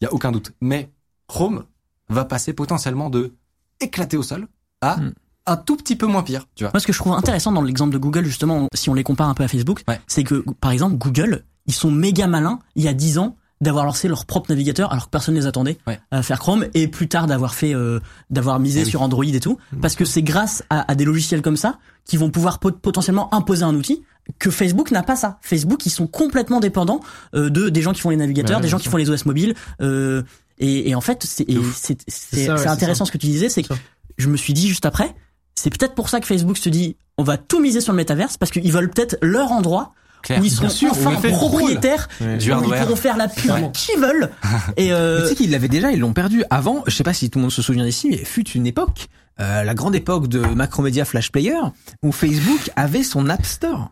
il 0.00 0.04
y 0.04 0.06
a 0.06 0.12
aucun 0.12 0.32
doute. 0.32 0.52
Mais 0.60 0.90
Chrome 1.26 1.64
va 2.08 2.24
passer 2.24 2.52
potentiellement 2.52 3.10
de 3.10 3.34
éclater 3.80 4.16
au 4.16 4.22
sol 4.22 4.46
à 4.80 4.96
Hmm. 4.96 5.12
un 5.46 5.56
tout 5.56 5.76
petit 5.76 5.96
peu 5.96 6.06
moins 6.06 6.22
pire. 6.22 6.46
Tu 6.56 6.64
vois. 6.64 6.70
Moi, 6.74 6.80
ce 6.80 6.86
que 6.86 6.92
je 6.92 6.98
trouve 6.98 7.12
intéressant 7.12 7.52
dans 7.52 7.62
l'exemple 7.62 7.92
de 7.92 7.98
Google, 7.98 8.24
justement, 8.24 8.68
si 8.74 8.90
on 8.90 8.94
les 8.94 9.04
compare 9.04 9.28
un 9.28 9.34
peu 9.34 9.44
à 9.44 9.48
Facebook, 9.48 9.82
Ouais. 9.88 10.00
c'est 10.06 10.24
que, 10.24 10.44
par 10.60 10.70
exemple, 10.72 10.96
Google, 10.96 11.44
ils 11.66 11.74
sont 11.74 11.90
méga 11.90 12.26
malins, 12.26 12.58
il 12.74 12.82
y 12.84 12.88
a 12.88 12.92
10 12.94 13.18
ans, 13.18 13.36
d'avoir 13.62 13.86
lancé 13.86 14.06
leur 14.06 14.26
propre 14.26 14.50
navigateur 14.50 14.92
alors 14.92 15.06
que 15.06 15.10
personne 15.10 15.34
ne 15.34 15.40
les 15.40 15.46
attendait 15.46 15.78
Ouais. 15.86 15.98
à 16.10 16.22
faire 16.22 16.38
Chrome 16.40 16.66
et 16.74 16.88
plus 16.88 17.08
tard 17.08 17.26
d'avoir 17.26 17.54
fait 17.54 17.74
euh, 17.74 18.00
d'avoir 18.28 18.60
misé 18.60 18.82
oui. 18.84 18.90
sur 18.90 19.00
Android 19.00 19.24
et 19.24 19.40
tout 19.40 19.56
parce 19.80 19.94
que 19.94 20.04
c'est 20.04 20.20
grâce 20.20 20.62
à, 20.68 20.90
à 20.92 20.94
des 20.94 21.06
logiciels 21.06 21.40
comme 21.40 21.56
ça 21.56 21.78
qui 22.04 22.18
vont 22.18 22.28
pouvoir 22.28 22.58
pot- 22.58 22.78
potentiellement 22.78 23.32
imposer 23.34 23.62
un 23.64 23.74
outil 23.74 24.02
que 24.38 24.50
Facebook 24.50 24.90
n'a 24.90 25.02
pas 25.02 25.16
ça. 25.16 25.38
Facebook 25.40 25.86
ils 25.86 25.90
sont 25.90 26.06
complètement 26.06 26.60
dépendants 26.60 27.00
euh, 27.34 27.48
de 27.48 27.70
des 27.70 27.80
gens 27.80 27.94
qui 27.94 28.02
font 28.02 28.10
les 28.10 28.16
navigateurs, 28.16 28.58
Ouais, 28.58 28.62
des 28.62 28.68
gens 28.68 28.78
qui 28.78 28.88
font 28.90 28.98
les 28.98 29.08
OS 29.08 29.24
mobiles 29.24 29.54
euh, 29.80 30.22
et, 30.58 30.90
et 30.90 30.94
en 30.94 31.00
fait 31.00 31.24
c'est 31.24 31.48
ouais, 31.48 32.66
intéressant 32.66 33.06
ce 33.06 33.12
que 33.12 33.16
tu 33.18 33.26
disais 33.26 33.48
c'est 33.48 33.62
que 33.62 33.68
Ça. 33.68 33.80
Je 34.18 34.28
me 34.28 34.36
suis 34.36 34.52
dit 34.52 34.68
juste 34.68 34.86
après 34.86 35.14
c'est 35.54 35.70
peut-être 35.70 35.94
pour 35.94 36.08
ça 36.08 36.20
que 36.20 36.26
Facebook 36.26 36.58
se 36.58 36.68
dit 36.68 36.96
on 37.18 37.22
va 37.24 37.36
tout 37.38 37.60
miser 37.60 37.80
sur 37.80 37.92
le 37.92 37.96
métaverse 37.96 38.36
parce 38.36 38.52
qu'ils 38.52 38.72
veulent 38.72 38.90
peut-être 38.90 39.16
leur 39.22 39.52
endroit 39.52 39.94
Claire. 40.22 40.40
où 40.40 40.44
ils 40.44 40.50
seront 40.50 40.68
sûr, 40.68 40.90
enfin 40.90 41.14
propriétaires. 41.30 42.08
Du 42.38 42.50
où 42.50 42.54
hardware. 42.54 42.78
ils 42.78 42.82
pourront 42.82 42.96
faire 42.96 43.16
la 43.16 43.28
pub 43.28 43.72
qu'ils 43.72 43.98
veulent 44.00 44.30
et 44.76 44.92
euh, 44.92 45.22
tu 45.22 45.28
sais 45.28 45.34
qu'ils 45.34 45.50
l'avaient 45.50 45.68
déjà, 45.68 45.90
ils 45.92 45.98
l'ont 46.00 46.12
perdu. 46.12 46.44
Avant, 46.50 46.82
je 46.86 46.94
sais 46.94 47.04
pas 47.04 47.14
si 47.14 47.30
tout 47.30 47.38
le 47.38 47.42
monde 47.42 47.52
se 47.52 47.62
souvient 47.62 47.84
d'ici, 47.84 48.08
mais 48.10 48.18
fut 48.18 48.48
une 48.50 48.66
époque, 48.66 49.06
euh, 49.40 49.62
la 49.62 49.74
grande 49.74 49.94
époque 49.94 50.28
de 50.28 50.40
Macromedia 50.40 51.04
Flash 51.04 51.30
Player, 51.30 51.58
où 52.02 52.12
Facebook 52.12 52.70
avait 52.76 53.02
son 53.04 53.28
App 53.28 53.46
Store. 53.46 53.90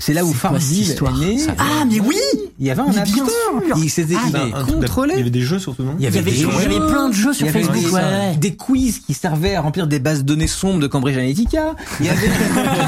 C'est 0.00 0.12
là 0.12 0.24
où 0.24 0.32
Farmville 0.32 0.90
est 0.90 1.00
né. 1.20 1.46
Ah 1.56 1.84
mais 1.88 2.00
oui 2.00 2.16
Il 2.58 2.66
y 2.66 2.70
avait 2.70 2.82
un 2.82 2.86
App 2.88 3.04
bien 3.04 3.14
Store. 3.24 3.62
sûr. 3.64 3.76
Il 3.78 3.88
s'était 3.88 4.16
Ah, 4.52 4.62
contrôlé. 4.64 5.14
Il 5.14 5.18
y 5.18 5.22
avait 5.22 5.30
des 5.30 5.40
jeux 5.40 5.60
surtout, 5.60 5.84
non 5.84 5.94
Il 5.98 6.04
y 6.04 6.06
avait 6.08 6.18
il 6.18 6.18
y 6.18 6.18
avait, 6.18 6.30
des 6.32 6.36
il 6.36 6.40
y 6.40 6.50
jeux. 6.50 6.80
avait 6.80 6.90
plein 6.92 7.08
de 7.08 7.14
jeux 7.14 7.32
sur 7.32 7.46
Il 7.46 7.46
y 7.46 7.48
avait 7.50 7.62
Facebook 7.64 7.84
des, 7.90 7.94
ouais, 7.94 8.02
ouais. 8.02 8.36
des 8.36 8.56
quiz 8.56 8.98
qui 8.98 9.14
servaient 9.14 9.54
à 9.54 9.60
remplir 9.60 9.86
des 9.86 10.00
bases 10.00 10.18
de 10.18 10.24
données 10.24 10.48
sombres 10.48 10.80
de 10.80 10.88
Cambridge 10.88 11.16
Analytica. 11.16 11.76
Il 12.00 12.06
y 12.06 12.08
avait, 12.08 12.26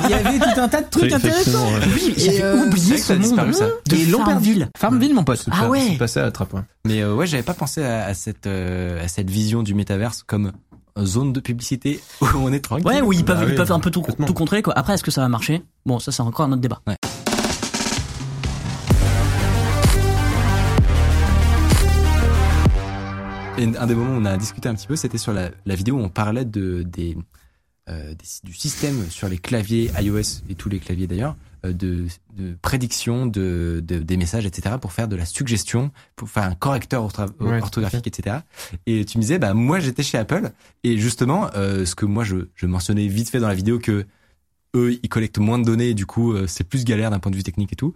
il 0.04 0.10
y 0.10 0.14
avait 0.14 0.38
tout 0.40 0.60
un 0.60 0.68
tas 0.68 0.82
de 0.82 0.90
trucs 0.90 1.12
intéressants. 1.12 1.64
ouais. 1.74 1.80
oui 1.94 2.14
j'avais 2.16 2.42
euh, 2.42 2.64
oublié 2.66 2.98
ce 2.98 3.12
monde 3.12 3.22
disparu, 3.22 3.54
ça. 3.54 3.66
de 3.88 3.94
Et 3.96 4.04
l'ont 4.06 4.18
perdu. 4.24 4.32
Farmville 4.56 4.68
Farmville, 4.76 5.14
mon 5.14 5.24
pote. 5.24 5.44
Ah 5.52 5.60
pas- 5.62 5.68
ouais. 5.68 5.82
C'est 5.92 5.98
passé 5.98 6.18
à 6.20 6.24
la 6.24 6.32
trappe, 6.32 6.54
ouais. 6.54 6.60
Mais 6.86 7.02
euh, 7.02 7.14
ouais, 7.14 7.26
j'avais 7.28 7.42
pas 7.44 7.54
pensé 7.54 7.82
à, 7.84 8.04
à 8.06 8.14
cette 8.14 8.46
euh, 8.48 9.02
à 9.04 9.08
cette 9.08 9.30
vision 9.30 9.62
du 9.62 9.74
métaverse 9.74 10.22
comme 10.26 10.52
zone 11.04 11.32
de 11.32 11.40
publicité 11.40 12.00
où 12.22 12.26
on 12.36 12.52
est 12.52 12.60
tranquille. 12.60 12.86
ouais 12.86 13.00
où 13.02 13.12
ils 13.12 13.24
peuvent 13.24 13.36
Bah 13.38 13.44
ils 13.44 13.50
oui, 13.50 13.56
peuvent 13.56 13.72
un 13.72 13.80
peu 13.80 13.90
tout, 13.90 14.02
tout 14.26 14.34
contrer 14.34 14.62
quoi. 14.62 14.72
Après 14.78 14.94
est-ce 14.94 15.02
que 15.04 15.10
ça 15.10 15.20
va 15.20 15.28
marcher? 15.28 15.62
Bon 15.84 15.98
ça 15.98 16.12
c'est 16.12 16.22
encore 16.22 16.46
un 16.46 16.52
autre 16.52 16.62
débat. 16.62 16.80
Et 23.58 23.64
un 23.64 23.86
des 23.86 23.94
moments 23.94 24.12
où 24.16 24.20
on 24.20 24.24
a 24.26 24.36
discuté 24.36 24.68
un 24.68 24.74
petit 24.74 24.86
peu, 24.86 24.96
c'était 24.96 25.16
sur 25.16 25.32
la, 25.32 25.50
la 25.64 25.74
vidéo 25.74 25.96
où 25.96 26.00
on 26.00 26.10
parlait 26.10 26.44
de 26.44 26.82
des, 26.82 27.16
euh, 27.88 28.10
des- 28.14 28.48
du 28.48 28.52
système 28.52 29.08
sur 29.08 29.28
les 29.28 29.38
claviers 29.38 29.90
iOS 29.98 30.42
et 30.50 30.54
tous 30.54 30.68
les 30.68 30.78
claviers 30.78 31.06
d'ailleurs 31.06 31.36
de, 31.72 32.06
de 32.36 32.56
prédiction 32.62 33.26
de, 33.26 33.82
de- 33.86 33.98
des 33.98 34.16
messages, 34.16 34.46
etc. 34.46 34.76
pour 34.80 34.92
faire 34.92 35.08
de 35.08 35.16
la 35.16 35.24
suggestion, 35.26 35.90
pour 36.16 36.28
faire 36.28 36.44
un 36.44 36.54
correcteur 36.54 37.04
Ouais, 37.40 37.60
orthographique, 37.62 38.06
etc. 38.06 38.38
Et 38.86 39.04
tu 39.04 39.18
me 39.18 39.22
disais, 39.22 39.38
bah 39.38 39.54
moi 39.54 39.80
j'étais 39.80 40.02
chez 40.02 40.18
Apple 40.18 40.50
et 40.84 40.98
justement 40.98 41.50
euh, 41.54 41.84
ce 41.84 41.94
que 41.94 42.06
moi 42.06 42.24
je, 42.24 42.48
je 42.54 42.66
mentionnais 42.66 43.06
vite 43.08 43.30
fait 43.30 43.40
dans 43.40 43.48
la 43.48 43.54
vidéo 43.54 43.78
que 43.78 44.04
eux 44.74 44.98
ils 45.02 45.08
collectent 45.08 45.38
moins 45.38 45.58
de 45.58 45.64
données 45.64 45.90
et 45.90 45.94
du 45.94 46.06
coup 46.06 46.32
euh, 46.32 46.46
c'est 46.46 46.64
plus 46.64 46.84
galère 46.84 47.10
d'un 47.10 47.18
point 47.18 47.30
de 47.30 47.36
vue 47.36 47.42
technique 47.42 47.72
et 47.72 47.76
tout. 47.76 47.94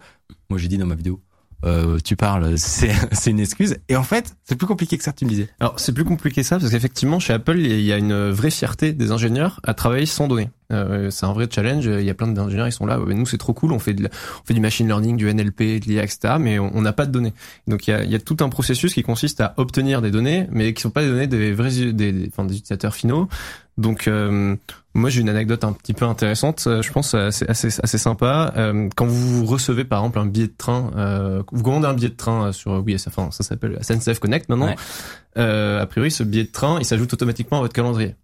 Moi 0.48 0.58
j'ai 0.58 0.68
dit 0.68 0.78
dans 0.78 0.86
ma 0.86 0.94
vidéo. 0.94 1.20
Euh, 1.64 1.98
tu 2.02 2.16
parles, 2.16 2.54
c'est 2.56 2.90
une 3.26 3.40
excuse. 3.40 3.76
Et 3.88 3.96
en 3.96 4.02
fait, 4.02 4.34
c'est 4.44 4.56
plus 4.56 4.66
compliqué 4.66 4.96
que 4.96 5.04
ça, 5.04 5.12
tu 5.12 5.24
me 5.24 5.30
disais. 5.30 5.48
Alors 5.60 5.78
c'est 5.78 5.92
plus 5.92 6.04
compliqué 6.04 6.40
que 6.40 6.46
ça 6.46 6.58
parce 6.58 6.70
qu'effectivement 6.70 7.18
chez 7.18 7.32
Apple 7.32 7.58
il 7.58 7.80
y 7.80 7.92
a 7.92 7.98
une 7.98 8.30
vraie 8.30 8.50
fierté 8.50 8.92
des 8.92 9.12
ingénieurs 9.12 9.60
à 9.62 9.74
travailler 9.74 10.06
sans 10.06 10.26
données. 10.28 10.50
Euh, 10.72 11.10
c'est 11.10 11.26
un 11.26 11.32
vrai 11.32 11.48
challenge. 11.52 11.84
Il 11.84 12.04
y 12.04 12.10
a 12.10 12.14
plein 12.14 12.28
d'ingénieurs 12.28 12.68
ils 12.68 12.72
sont 12.72 12.86
là. 12.86 12.98
Nous 12.98 13.26
c'est 13.26 13.38
trop 13.38 13.52
cool. 13.52 13.72
On 13.72 13.78
fait 13.78 13.94
de, 13.94 14.06
on 14.06 14.46
fait 14.46 14.54
du 14.54 14.60
machine 14.60 14.86
learning, 14.86 15.16
du 15.16 15.32
NLP, 15.32 15.80
de 15.80 15.86
l'IA, 15.86 16.04
etc. 16.04 16.34
Mais 16.40 16.58
on 16.58 16.80
n'a 16.80 16.92
pas 16.92 17.06
de 17.06 17.12
données. 17.12 17.34
Donc 17.66 17.86
il 17.86 17.90
y 17.90 17.94
a, 17.94 18.04
y 18.04 18.14
a 18.14 18.20
tout 18.20 18.36
un 18.40 18.48
processus 18.48 18.94
qui 18.94 19.02
consiste 19.02 19.40
à 19.40 19.54
obtenir 19.56 20.00
des 20.00 20.10
données, 20.10 20.46
mais 20.50 20.72
qui 20.72 20.82
sont 20.82 20.90
pas 20.90 21.02
des 21.02 21.08
données 21.08 21.26
des 21.26 21.52
vrais 21.52 21.70
des, 21.70 21.92
des, 21.92 22.12
des 22.12 22.28
utilisateurs 22.28 22.94
finaux. 22.94 23.28
Donc 23.80 24.08
euh, 24.08 24.56
moi 24.94 25.08
j'ai 25.10 25.20
une 25.22 25.28
anecdote 25.28 25.64
un 25.64 25.72
petit 25.72 25.94
peu 25.94 26.04
intéressante. 26.04 26.64
Euh, 26.66 26.82
Je 26.82 26.92
pense 26.92 27.14
assez 27.14 27.46
assez, 27.48 27.68
assez 27.82 27.98
sympa. 27.98 28.52
Euh, 28.56 28.88
quand 28.94 29.06
vous 29.06 29.46
recevez 29.46 29.84
par 29.84 30.00
exemple 30.00 30.18
un 30.18 30.26
billet 30.26 30.48
de 30.48 30.54
train, 30.56 30.90
euh, 30.96 31.42
vous 31.50 31.62
commandez 31.62 31.86
un 31.86 31.94
billet 31.94 32.10
de 32.10 32.16
train 32.16 32.48
euh, 32.48 32.52
sur 32.52 32.82
oui, 32.84 32.98
ça, 32.98 33.10
enfin, 33.14 33.30
ça 33.30 33.42
s'appelle 33.42 33.78
SNCF 33.82 34.18
Connect 34.18 34.48
maintenant. 34.48 34.66
Ouais. 34.66 34.76
Euh, 35.38 35.80
a 35.80 35.86
priori, 35.86 36.10
ce 36.10 36.22
billet 36.22 36.44
de 36.44 36.52
train, 36.52 36.78
il 36.78 36.84
s'ajoute 36.84 37.12
automatiquement 37.14 37.58
à 37.58 37.60
votre 37.62 37.72
calendrier. 37.72 38.14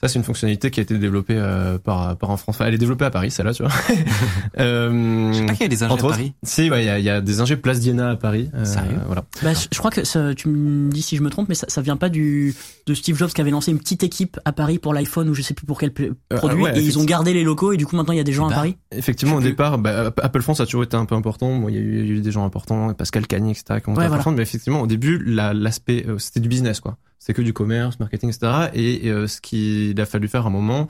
Ça, 0.00 0.08
c'est 0.08 0.18
une 0.18 0.24
fonctionnalité 0.24 0.70
qui 0.70 0.80
a 0.80 0.82
été 0.82 0.98
développée 0.98 1.36
euh, 1.36 1.78
par 1.78 2.16
par 2.18 2.30
un 2.30 2.36
Français. 2.36 2.56
Enfin, 2.58 2.66
elle 2.66 2.74
est 2.74 2.78
développée 2.78 3.04
à 3.06 3.10
Paris, 3.10 3.30
celle-là, 3.30 3.54
tu 3.54 3.62
vois. 3.62 3.72
euh, 4.58 5.32
Je 5.32 5.38
sais 5.38 5.46
pas 5.46 5.52
qu'il 5.54 5.62
y 5.62 5.64
a 5.64 5.68
des 5.68 5.82
ingés 5.82 5.90
à 5.90 5.94
autres, 5.94 6.08
Paris. 6.10 6.32
si, 6.42 6.70
ouais, 6.70 6.82
il 6.84 6.86
y 6.86 6.90
a, 6.90 6.98
il 6.98 7.04
y 7.04 7.10
a 7.10 7.20
des 7.20 7.40
ingés 7.40 7.56
Place 7.56 7.80
Diana 7.80 8.10
à 8.10 8.16
Paris. 8.16 8.50
Euh, 8.54 8.64
Sérieux? 8.64 8.98
Voilà. 9.06 9.24
Bah, 9.42 9.52
je 9.54 9.66
je 9.72 9.78
crois 9.78 9.90
que 9.90 10.04
ça, 10.04 10.34
tu 10.34 10.48
me 10.48 10.90
dis 10.90 11.02
si 11.02 11.16
je 11.16 11.22
me 11.22 11.30
trompe, 11.30 11.48
mais 11.48 11.54
ça, 11.54 11.66
ça 11.68 11.80
vient 11.80 11.96
pas 11.96 12.08
du 12.08 12.54
de 12.86 12.94
Steve 12.94 13.16
Jobs 13.16 13.30
qui 13.30 13.40
avait 13.40 13.50
lancé 13.50 13.70
une 13.70 13.78
petite 13.78 14.02
équipe 14.02 14.38
à 14.44 14.52
Paris 14.52 14.78
pour 14.78 14.92
l'iPhone 14.94 15.28
ou 15.28 15.34
je 15.34 15.42
sais 15.42 15.54
plus 15.54 15.66
pour 15.66 15.78
quel 15.78 15.90
Euh, 16.00 16.12
produit 16.36 16.62
ouais, 16.62 16.78
et 16.78 16.82
ils 16.82 16.98
ont 16.98 17.04
gardé 17.04 17.32
les 17.32 17.44
locaux 17.44 17.72
et 17.72 17.76
du 17.76 17.86
coup 17.86 17.96
maintenant 17.96 18.12
il 18.12 18.16
y 18.18 18.20
a 18.20 18.24
des 18.24 18.32
gens 18.32 18.46
Bah, 18.48 18.52
à 18.52 18.56
Paris? 18.56 18.76
Effectivement, 18.92 19.36
au 19.36 19.40
plus. 19.40 19.50
départ, 19.50 19.78
bah, 19.78 20.12
Apple 20.22 20.42
France 20.42 20.60
a 20.60 20.66
toujours 20.66 20.82
été 20.82 20.96
un 20.96 21.06
peu 21.06 21.14
important. 21.14 21.56
Bon, 21.58 21.68
il 21.68 21.74
y 21.76 21.78
a 21.78 21.80
eu, 21.80 22.00
il 22.00 22.06
y 22.06 22.10
a 22.10 22.14
eu 22.16 22.20
des 22.20 22.30
gens 22.32 22.44
importants, 22.44 22.92
Pascal 22.94 23.26
Cagny, 23.26 23.52
etc. 23.52 23.80
qui 23.82 23.88
ont 23.88 23.92
été 23.94 24.02
Ouais, 24.02 24.08
voilà. 24.08 24.24
Mais 24.32 24.42
effectivement, 24.42 24.82
au 24.82 24.86
début, 24.86 25.22
la- 25.24 25.54
l'aspect, 25.54 26.04
euh, 26.08 26.18
c'était 26.18 26.40
du 26.40 26.48
business, 26.48 26.80
quoi. 26.80 26.96
C'était 27.18 27.34
que 27.34 27.42
du 27.42 27.52
commerce, 27.52 27.98
marketing, 28.00 28.28
etc. 28.30 28.70
Et, 28.74 29.08
euh, 29.10 29.26
ce 29.26 29.40
qu'il 29.40 29.98
a 30.00 30.06
fallu 30.06 30.28
faire 30.28 30.44
à 30.44 30.48
un 30.48 30.50
moment, 30.50 30.88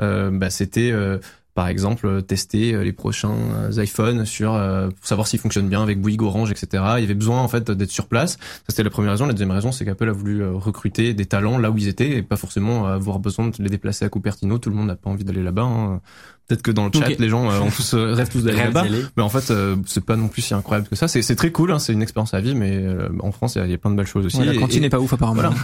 euh, 0.00 0.30
bah, 0.30 0.50
c'était 0.50 0.90
euh, 0.92 1.18
par 1.54 1.68
exemple 1.68 2.22
tester 2.22 2.82
les 2.82 2.92
prochains 2.92 3.70
iPhones 3.76 4.24
sur 4.24 4.54
euh, 4.54 4.88
pour 4.88 5.06
savoir 5.06 5.28
s'ils 5.28 5.38
fonctionnent 5.38 5.68
bien 5.68 5.82
avec 5.82 6.00
Bouygues, 6.00 6.22
Orange, 6.22 6.50
etc. 6.50 6.82
Il 6.96 7.02
y 7.02 7.04
avait 7.04 7.14
besoin 7.14 7.42
en 7.42 7.48
fait 7.48 7.70
d'être 7.70 7.90
sur 7.92 8.08
place. 8.08 8.32
Ça 8.32 8.38
c'était 8.68 8.82
la 8.82 8.90
première 8.90 9.12
raison. 9.12 9.26
La 9.26 9.32
deuxième 9.34 9.52
raison, 9.52 9.70
c'est 9.70 9.84
qu'Apple 9.84 10.08
a 10.08 10.12
voulu 10.12 10.44
recruter 10.48 11.14
des 11.14 11.26
talents 11.26 11.58
là 11.58 11.70
où 11.70 11.78
ils 11.78 11.86
étaient 11.86 12.10
et 12.10 12.22
pas 12.22 12.36
forcément 12.36 12.86
avoir 12.86 13.20
besoin 13.20 13.48
de 13.48 13.54
les 13.62 13.68
déplacer 13.70 14.04
à 14.04 14.08
Cupertino. 14.08 14.58
Tout 14.58 14.70
le 14.70 14.74
monde 14.76 14.88
n'a 14.88 14.96
pas 14.96 15.10
envie 15.10 15.22
d'aller 15.24 15.44
là-bas. 15.44 15.62
hein. 15.62 16.00
Peut-être 16.46 16.60
que 16.62 16.70
dans 16.70 16.84
le 16.84 16.90
chat, 16.92 17.08
les 17.18 17.28
gens 17.30 17.50
euh, 17.50 17.58
ont 17.60 17.70
tous 17.70 17.94
euh, 17.94 18.12
rêvent 18.12 18.28
tous 18.28 18.42
d'aller 18.44 18.58
là-bas. 18.58 18.84
Mais 19.16 19.22
en 19.22 19.30
fait, 19.30 19.50
euh, 19.50 19.76
c'est 19.86 20.04
pas 20.04 20.14
non 20.16 20.28
plus 20.28 20.42
si 20.42 20.52
incroyable 20.52 20.86
que 20.88 20.94
ça. 20.94 21.08
C'est 21.08 21.22
c'est 21.22 21.36
très 21.36 21.50
cool, 21.50 21.72
hein, 21.72 21.78
c'est 21.78 21.94
une 21.94 22.02
expérience 22.02 22.34
à 22.34 22.40
vie, 22.42 22.54
mais 22.54 22.70
euh, 22.76 23.08
en 23.20 23.32
France, 23.32 23.54
il 23.54 23.58
y 23.58 23.60
a- 23.62 23.64
il 23.64 23.70
y, 23.70 23.74
a 23.74 23.78
plein 23.78 23.90
de 23.90 23.96
belles 23.96 24.06
choses 24.06 24.26
aussi. 24.26 24.36
Ouais, 24.36 24.44
la 24.44 24.54
cantine 24.54 24.82
n'est 24.82 24.90
pas 24.90 25.00
ouf 25.00 25.12
apparemment. 25.14 25.40
Voilà. 25.40 25.56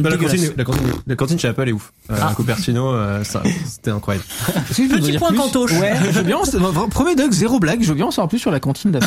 Non, 0.00 0.10
la, 0.10 0.16
cantine, 0.16 0.50
la, 0.56 0.64
cantine, 0.64 0.82
la 1.06 1.14
cantine 1.14 1.38
chez 1.38 1.46
Apple 1.48 1.68
est 1.68 1.72
ouf. 1.72 1.92
Euh, 2.10 2.16
Ah. 2.20 2.30
À 2.30 2.34
Cupertino, 2.34 2.92
euh, 2.92 3.22
ça, 3.22 3.44
c'était 3.64 3.92
incroyable. 3.92 4.24
Que 4.68 4.96
Petit 4.96 5.18
point 5.18 5.32
cantoche. 5.34 5.72
Ouais, 5.78 5.92
je 6.10 6.18
veux 6.18 6.22
bien. 6.24 6.38
en- 6.38 6.88
Premier 6.88 7.14
Doug, 7.14 7.30
zéro 7.30 7.60
blague. 7.60 7.82
Je 7.82 7.88
veux 7.90 7.94
bien 7.94 8.06
en 8.06 8.10
savoir 8.10 8.28
plus 8.28 8.40
sur 8.40 8.50
la 8.50 8.58
cantine 8.58 8.90
d'Apple. 8.90 9.06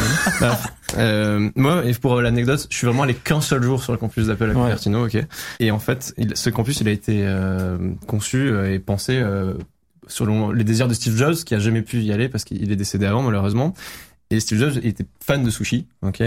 Euh, 0.98 1.50
moi, 1.56 1.84
et 1.86 1.94
pour 1.94 2.22
l'anecdote, 2.22 2.68
je 2.70 2.78
suis 2.78 2.88
vraiment 2.88 3.04
allé 3.04 3.14
qu'un 3.14 3.42
seul 3.42 3.64
jour 3.64 3.82
sur 3.84 3.92
le 3.94 3.98
campus 3.98 4.28
d'Apple 4.28 4.44
à 4.46 4.48
Ouais. 4.48 4.54
Cupertino, 4.64 5.06
ok. 5.06 5.18
Et 5.60 5.72
en 5.72 5.80
fait, 5.80 6.14
il- 6.18 6.36
ce 6.36 6.50
campus, 6.50 6.80
il 6.82 6.88
a 6.88 6.92
été 6.92 7.22
euh, 7.26 7.78
conçu 8.08 8.52
et 8.72 8.80
pensé 8.80 9.18
euh, 9.18 9.54
selon 10.08 10.52
les 10.52 10.64
désirs 10.64 10.88
de 10.88 10.94
Steve 10.94 11.16
Jobs, 11.16 11.36
qui 11.36 11.56
a 11.56 11.60
jamais 11.60 11.82
pu 11.82 12.02
y 12.02 12.12
aller 12.12 12.30
parce 12.30 12.44
qu'il 12.44 12.72
est 12.72 12.76
décédé 12.76 13.06
avant, 13.06 13.22
malheureusement. 13.22 13.74
Et 14.30 14.40
Steve 14.40 14.60
Jobs 14.60 14.78
était 14.84 15.06
fan 15.24 15.44
de 15.44 15.50
sushi, 15.50 15.88
ok? 16.02 16.22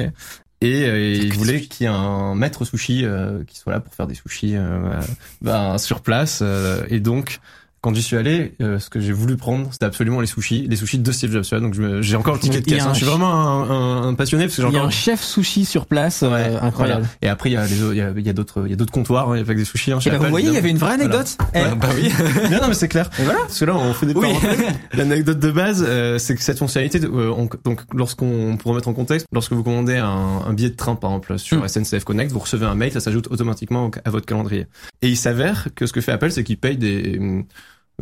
Et 0.61 0.85
euh, 0.87 1.13
il 1.15 1.33
voulait 1.35 1.59
sushi. 1.59 1.69
qu'il 1.69 1.85
y 1.85 1.87
ait 1.89 1.93
un 1.93 2.35
maître 2.35 2.65
sushi 2.65 3.05
euh, 3.05 3.45
qui 3.45 3.59
soit 3.59 3.73
là 3.73 3.81
pour 3.81 3.95
faire 3.95 4.07
des 4.07 4.15
sushis 4.15 4.57
euh, 4.57 5.01
ben, 5.43 5.79
sur 5.79 6.01
place. 6.01 6.41
euh, 6.43 6.85
et 6.89 7.01
donc, 7.01 7.41
quand 7.85 7.95
j'y 7.95 8.03
suis 8.03 8.17
allé, 8.17 8.55
euh, 8.63 8.79
ce 8.79 8.89
que 8.89 8.99
j'ai 8.99 9.13
voulu 9.13 9.37
prendre, 9.37 9.69
c'était 9.71 9.85
absolument 9.85 10.23
les 10.23 10.27
sushis, 10.27 10.67
les 10.69 10.77
sushis 10.77 10.99
de 10.99 11.13
Steve 11.13 11.31
Jobs. 11.31 11.61
Donc 11.61 11.75
j'ai 12.01 12.17
encore 12.17 12.33
le 12.33 12.41
ticket 12.41 12.61
de 12.63 12.65
Il 12.67 12.71
y 12.71 12.75
a 12.75 12.77
caisse. 12.79 12.87
un 12.87 12.91
hein. 12.91 12.93
Je 12.95 12.99
suis 12.99 13.07
vraiment 13.07 13.29
un, 13.31 13.71
un- 13.71 14.09
un 14.09 14.15
passionné 14.15 14.45
parce 14.47 14.57
que 14.57 14.63
j'ai 14.63 14.69
Il 14.69 14.73
y 14.73 14.77
a 14.77 14.79
encore 14.81 14.89
un 14.89 14.91
chef 14.91 15.23
sushi 15.23 15.67
sur 15.67 15.85
place, 15.85 16.23
euh, 16.23 16.31
Ouais, 16.31 16.57
incroyable. 16.63 17.03
voilà. 17.03 17.17
Et 17.21 17.29
après, 17.29 17.51
il 17.51 17.53
y 17.53 17.57
a 17.57 17.67
les 17.67 17.83
autres- 17.83 17.93
il 17.93 17.99
y 17.99 18.01
a, 18.01 18.11
il 18.17 18.27
y 18.27 18.31
a 18.31 18.33
d'autres, 18.33 18.63
il 18.65 18.71
y 18.71 18.73
a 18.73 18.77
d'autres 18.77 18.91
comptoirs, 18.93 19.29
hein, 19.29 19.37
il 19.37 19.41
y 19.41 19.43
a 19.43 19.45
pas 19.45 19.53
que 19.53 19.59
des 19.59 19.65
sushis. 19.67 19.93
Hein, 19.93 19.99
Et 20.01 20.09
ben, 20.09 20.15
Apple, 20.17 20.25
vous 20.25 20.31
voyez, 20.31 20.49
il 20.49 20.55
y 20.55 20.57
avait 20.57 20.71
une 20.71 20.79
vraie 20.79 20.97
Voilà. 20.97 21.05
anecdote. 21.15 21.37
Eh, 21.55 21.59
Ouais, 21.59 21.75
bah 21.79 21.89
oui. 21.95 22.11
non, 22.51 22.61
non, 22.63 22.69
mais 22.69 22.75
c'est 22.75 22.89
clair. 22.89 23.11
Et 23.19 23.23
voilà. 23.25 23.41
Parce 23.41 23.59
que 23.61 23.65
là, 23.67 23.77
on 23.77 23.93
fait 23.93 24.07
des 24.07 24.15
Oui. 24.15 24.29
L'anecdote 24.95 25.39
de 25.39 25.51
base, 25.51 25.85
euh, 25.87 26.19
c'est 26.19 26.35
que 26.35 26.43
cette 26.43 26.59
fonctionnalité, 26.59 27.01
euh, 27.05 27.33
on- 27.37 27.49
donc, 27.65 27.83
lorsqu'on, 27.93 28.57
pour 28.57 28.71
remettre 28.71 28.89
en 28.89 28.95
contexte, 28.95 29.27
lorsque 29.33 29.53
vous 29.53 29.63
commandez 29.63 29.99
un, 29.99 30.41
un 30.47 30.53
billet 30.55 30.71
de 30.71 30.77
train, 30.77 30.95
par 30.95 31.11
exemple, 31.11 31.39
sur 31.39 31.63
Mm. 31.63 31.69
SNCF 31.69 32.05
Connect, 32.05 32.33
vous 32.33 32.39
recevez 32.39 32.65
un 32.67 32.75
mail, 32.75 32.93
ça 32.93 33.01
s'ajoute 33.01 33.29
automatiquement 33.31 33.87
au- 33.87 33.91
à 34.05 34.11
votre 34.11 34.25
calendrier. 34.27 34.67
Et 35.03 35.09
il 35.11 35.17
s'avère 35.17 35.69
que 35.75 35.87
ce 35.87 35.93
que 35.93 36.01
fait 36.01 36.13
Apple, 36.13 36.31
c'est 36.31 36.45
qu'il 36.45 36.57
paye 36.59 36.77
des, 36.79 37.21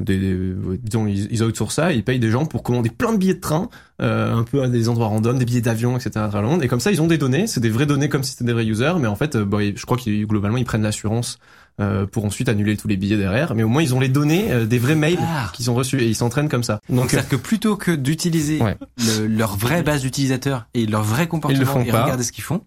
des, 0.01 0.17
des- 0.19 0.55
disons, 0.83 1.07
ils, 1.07 1.29
ils 1.31 1.43
outsourcent 1.43 1.75
ça, 1.75 1.93
ils 1.93 2.03
payent 2.05 2.19
des 2.19 2.31
gens 2.31 2.47
pour 2.47 2.63
commander 2.63 2.89
plein 2.91 3.13
de 3.13 3.19
billets 3.19 3.35
de 3.35 3.41
train, 3.41 3.69
euh, 4.01 4.35
un 4.35 4.43
peu 4.43 4.63
à 4.63 4.69
des 4.69 4.89
endroits 4.89 5.09
random, 5.09 5.39
des 5.39 5.45
billets 5.45 5.61
d'avion, 5.61 5.97
etc. 5.97 6.11
à 6.17 6.29
travers 6.29 6.43
le 6.43 6.49
monde. 6.49 6.63
Et 6.63 6.69
comme 6.69 6.81
ça, 6.81 6.91
ils 6.93 7.03
ont 7.03 7.07
des 7.07 7.19
données, 7.19 7.47
c'est 7.47 7.61
des 7.61 7.69
vraies 7.71 7.87
données 7.87 8.09
comme 8.09 8.23
si 8.23 8.33
c'était 8.33 8.45
des 8.45 8.53
vrais 8.55 8.65
users, 8.67 8.95
mais 9.01 9.07
en 9.09 9.17
fait, 9.17 9.37
euh, 9.37 9.45
bah, 9.45 9.63
ils- 9.63 9.77
je 9.77 9.85
crois 9.85 9.97
qu'ils 9.99 10.27
globalement 10.27 10.57
ils 10.57 10.65
prennent 10.65 10.83
l'assurance 10.83 11.39
euh, 11.81 12.05
pour 12.07 12.25
ensuite 12.27 12.49
annuler 12.51 12.77
tous 12.77 12.87
les 12.89 12.97
billets 12.99 13.17
derrière. 13.17 13.55
Mais 13.55 13.63
au 13.63 13.69
moins, 13.69 13.83
ils 13.83 13.95
ont 13.95 14.01
les 14.01 14.09
données 14.11 14.51
euh, 14.53 14.67
des 14.67 14.79
vrais 14.79 14.95
mails 14.95 15.19
Ah. 15.21 15.51
qu'ils 15.55 15.71
ont 15.71 15.75
reçus 15.75 16.01
et 16.01 16.07
ils 16.07 16.15
s'entraînent 16.15 16.49
comme 16.51 16.63
ça. 16.63 16.81
Donc, 16.91 16.99
Donc, 17.01 17.11
c'est-à-dire 17.11 17.31
que 17.31 17.37
plutôt 17.37 17.77
que 17.77 17.91
d'utiliser 17.93 18.61
Ouais. 18.63 18.77
le- 18.99 19.27
leur 19.27 19.57
vraie 19.57 19.83
base 19.83 20.03
d'utilisateurs 20.03 20.67
et 20.75 20.85
leur 20.87 21.03
vrai 21.03 21.29
comportement 21.29 21.65
font 21.65 21.81
et 21.83 21.91
pas. 21.91 22.03
regarder 22.03 22.25
ce 22.25 22.33
qu'ils 22.33 22.45
font, 22.45 22.63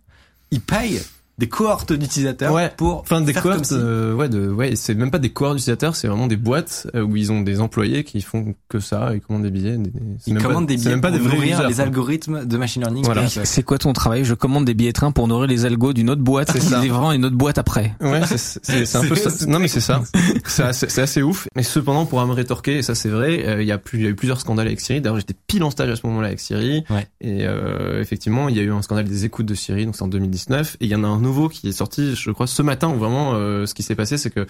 ils 0.52 0.60
payent 0.62 1.02
des 1.38 1.48
cohortes 1.50 1.92
d'utilisateurs 1.94 2.54
Ouais. 2.54 2.72
pour 2.78 3.00
Enfin, 3.02 3.20
des 3.22 3.34
faire 3.34 3.42
cohortes, 3.44 3.58
comme 3.60 3.66
si- 3.66 3.74
euh, 3.76 4.14
ouais, 4.14 4.30
de, 4.30 4.48
ouais, 4.50 4.76
c'est 4.76 4.96
même 4.96 5.12
pas 5.12 5.20
des 5.20 5.30
cohortes 5.30 5.56
d'utilisateurs, 5.58 5.96
c'est 5.96 6.08
vraiment 6.08 6.28
des 6.28 6.38
boîtes 6.38 6.88
euh, 6.96 7.02
où 7.02 7.16
ils 7.18 7.32
ont 7.32 7.42
des 7.42 7.60
employés 7.62 8.04
qui 8.04 8.22
font 8.22 8.56
que 8.70 8.80
ça, 8.80 9.12
ils 9.14 9.20
commandent 9.22 9.44
des 9.44 9.52
billets. 9.52 9.78
des- 9.78 9.92
c'est 10.20 10.32
ils 10.32 10.38
pas- 10.38 10.44
commandent 10.44 10.66
des 10.68 10.78
billets 10.78 10.92
même 10.92 11.02
pas 11.02 11.12
des 11.12 11.18
pour 11.20 11.28
vrais 11.28 11.36
nourrir 11.38 11.60
users, 11.60 11.68
les 11.68 11.82
algorithmes 11.82 12.46
de 12.46 12.58
machine 12.58 12.82
learning. 12.84 13.04
Voilà. 13.06 13.28
C'est 13.28 13.64
quoi 13.64 13.78
ton 13.78 13.92
travail? 13.94 14.24
Je 14.24 14.34
commande 14.34 14.66
des 14.66 14.74
billets 14.74 14.92
de 14.92 14.96
train 14.96 15.12
pour 15.12 15.28
nourrir 15.28 15.48
les 15.48 15.66
algos 15.66 15.94
d'une 15.94 16.10
autre 16.10 16.22
boîte 16.22 16.52
C'est 16.52 16.62
ça. 16.62 16.82
livrant 16.82 17.12
une 17.12 17.26
autre 17.26 17.36
boîte 17.36 17.58
après. 17.58 17.94
Ouais, 18.02 18.22
c'est- 18.28 18.60
c'est 18.64 18.86
c'est 18.86 18.98
un 18.98 19.06
peu 19.06 19.16
ça. 19.16 19.30
Non 19.48 19.60
mais 19.60 19.68
c'est 19.68 19.82
ça. 19.82 20.02
C'est 20.46 21.00
assez, 21.02 21.22
ouf. 21.22 21.48
Mais 21.56 21.64
cependant, 21.64 22.06
pour 22.06 22.26
me 22.26 22.32
rétorquer, 22.34 22.78
et 22.78 22.82
ça 22.82 22.96
c'est 22.96 23.10
vrai, 23.10 23.46
euh, 23.48 23.62
il 23.62 23.68
y 23.68 23.72
a 23.72 23.78
plus, 23.78 24.00
il 24.00 24.04
y 24.04 24.08
a 24.08 24.10
eu 24.10 24.16
plusieurs 24.16 24.40
scandales 24.40 24.68
avec 24.68 24.80
Siri. 24.80 25.02
D'ailleurs, 25.02 25.18
j'étais 25.20 25.36
pile 25.48 25.64
en 25.64 25.70
stage 25.72 25.90
à 25.90 25.96
ce 25.96 26.06
moment-là 26.08 26.28
avec 26.28 26.40
Siri. 26.40 26.84
Ouais. 26.90 27.08
Et 27.22 27.46
euh, 27.46 28.02
effectivement, 28.02 28.50
il 28.50 28.56
y 28.56 28.60
a 28.60 28.64
eu 28.64 28.72
un 28.72 28.82
scandale 28.82 29.06
des 29.06 29.26
écoutes 29.26 29.46
de 29.46 29.54
Siri, 29.56 29.86
donc 29.86 29.96
c'est 29.96 30.04
en 30.04 30.08
2019. 30.08 30.78
Et 30.80 30.86
il 30.86 30.92
y 30.92 30.96
en 30.96 31.04
a 31.04 31.08
un 31.08 31.25
nouveau 31.26 31.50
qui 31.50 31.68
est 31.68 31.74
sorti, 31.74 32.16
je 32.16 32.32
crois, 32.32 32.48
ce 32.48 32.62
matin. 32.62 32.90
Où 32.90 32.96
vraiment, 32.96 33.34
euh, 33.34 33.66
ce 33.66 33.74
qui 33.74 33.84
s'est 33.84 33.96
passé, 33.96 34.18
c'est 34.18 34.30
que 34.30 34.46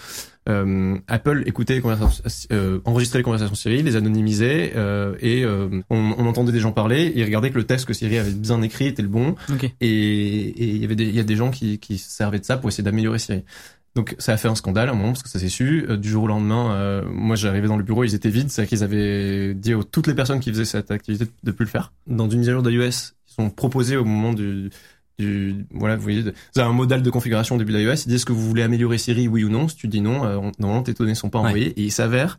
euh, 0.48 0.98
Apple 1.08 1.44
écoutait 1.46 1.74
les 1.74 1.82
conversations, 1.82 2.24
euh, 2.52 2.80
enregistrait 2.86 3.20
les 3.20 3.24
conversations 3.24 3.56
Siri, 3.56 3.82
les 3.82 3.96
anonymisait, 3.96 4.74
et 5.22 5.46
on, 5.90 6.16
on 6.18 6.26
entendait 6.26 6.52
des 6.52 6.60
gens 6.60 6.72
parler. 6.72 7.12
Et 7.16 7.24
regardait 7.24 7.50
que 7.50 7.58
le 7.58 7.66
texte 7.66 7.86
que 7.86 7.94
Siri 7.94 8.18
avait 8.18 8.32
bien 8.32 8.62
écrit 8.62 8.88
était 8.88 9.02
le 9.02 9.08
bon. 9.08 9.36
Et 9.82 10.76
il 10.76 10.78
y 10.78 10.86
avait 10.86 10.96
des, 10.96 11.06
il 11.06 11.16
y 11.16 11.20
a 11.20 11.24
des 11.24 11.36
gens 11.36 11.50
qui, 11.50 11.80
qui 11.80 11.98
se 11.98 12.12
servaient 12.12 12.40
de 12.40 12.46
ça 12.46 12.58
pour 12.58 12.70
essayer 12.70 12.84
d'améliorer 12.84 13.20
Siri. 13.20 13.44
Donc 13.96 14.14
ça 14.20 14.34
a 14.34 14.38
fait 14.38 14.50
un 14.50 14.56
scandale 14.56 14.90
à 14.90 14.92
un 14.92 14.96
moment 14.96 15.14
parce 15.14 15.24
que 15.24 15.30
ça 15.30 15.40
s'est 15.40 15.50
su. 15.50 15.86
Du 15.98 16.10
jour 16.10 16.26
au 16.26 16.28
lendemain, 16.28 16.74
euh, 16.74 17.02
moi 17.08 17.38
j'arrivais 17.38 17.68
dans 17.68 17.78
le 17.78 17.84
bureau, 17.84 18.04
ils 18.04 18.14
étaient 18.14 18.30
vides, 18.30 18.50
c'est-à-dire 18.50 18.70
qu'ils 18.70 18.84
avaient 18.84 19.54
dit 19.54 19.74
à 19.74 19.80
toutes 19.90 20.08
les 20.08 20.14
personnes 20.14 20.42
qui 20.42 20.50
faisaient 20.50 20.66
cette 20.66 20.92
activité 20.92 21.26
de 21.44 21.52
plus 21.52 21.64
le 21.64 21.70
faire. 21.70 21.94
Dans 22.06 22.30
une 22.30 22.40
mise 22.40 22.50
à 22.50 22.52
jour 22.52 22.62
d'iOS, 22.62 23.14
ils 23.28 23.34
sont 23.34 23.50
proposés 23.50 23.96
au 23.96 24.04
moment 24.04 24.34
du, 24.34 24.70
du 25.20 25.66
voilà, 25.72 25.96
vous 25.96 26.02
voyez, 26.04 26.20
avez 26.56 26.66
un 26.68 26.72
modèle 26.74 27.02
de 27.02 27.10
configuration 27.10 27.56
au 27.56 27.58
début 27.58 27.72
d'iOS, 27.74 27.94
ils 27.94 28.08
disent 28.08 28.14
est-ce 28.16 28.26
que 28.26 28.34
vous 28.34 28.48
voulez 28.48 28.64
améliorer 28.64 28.98
Siri, 28.98 29.28
oui 29.28 29.44
ou 29.44 29.50
non. 29.50 29.68
Si 29.68 29.76
tu 29.78 29.88
dis 29.88 30.02
non, 30.02 30.26
euh, 30.26 30.52
normalement 30.60 30.84
tes 30.84 30.94
données 30.94 31.16
sont 31.16 31.30
pas 31.30 31.40
Ouais. 31.40 31.48
envoyées 31.48 31.68
et 31.80 31.84
il 31.84 31.92
s'avère 31.92 32.38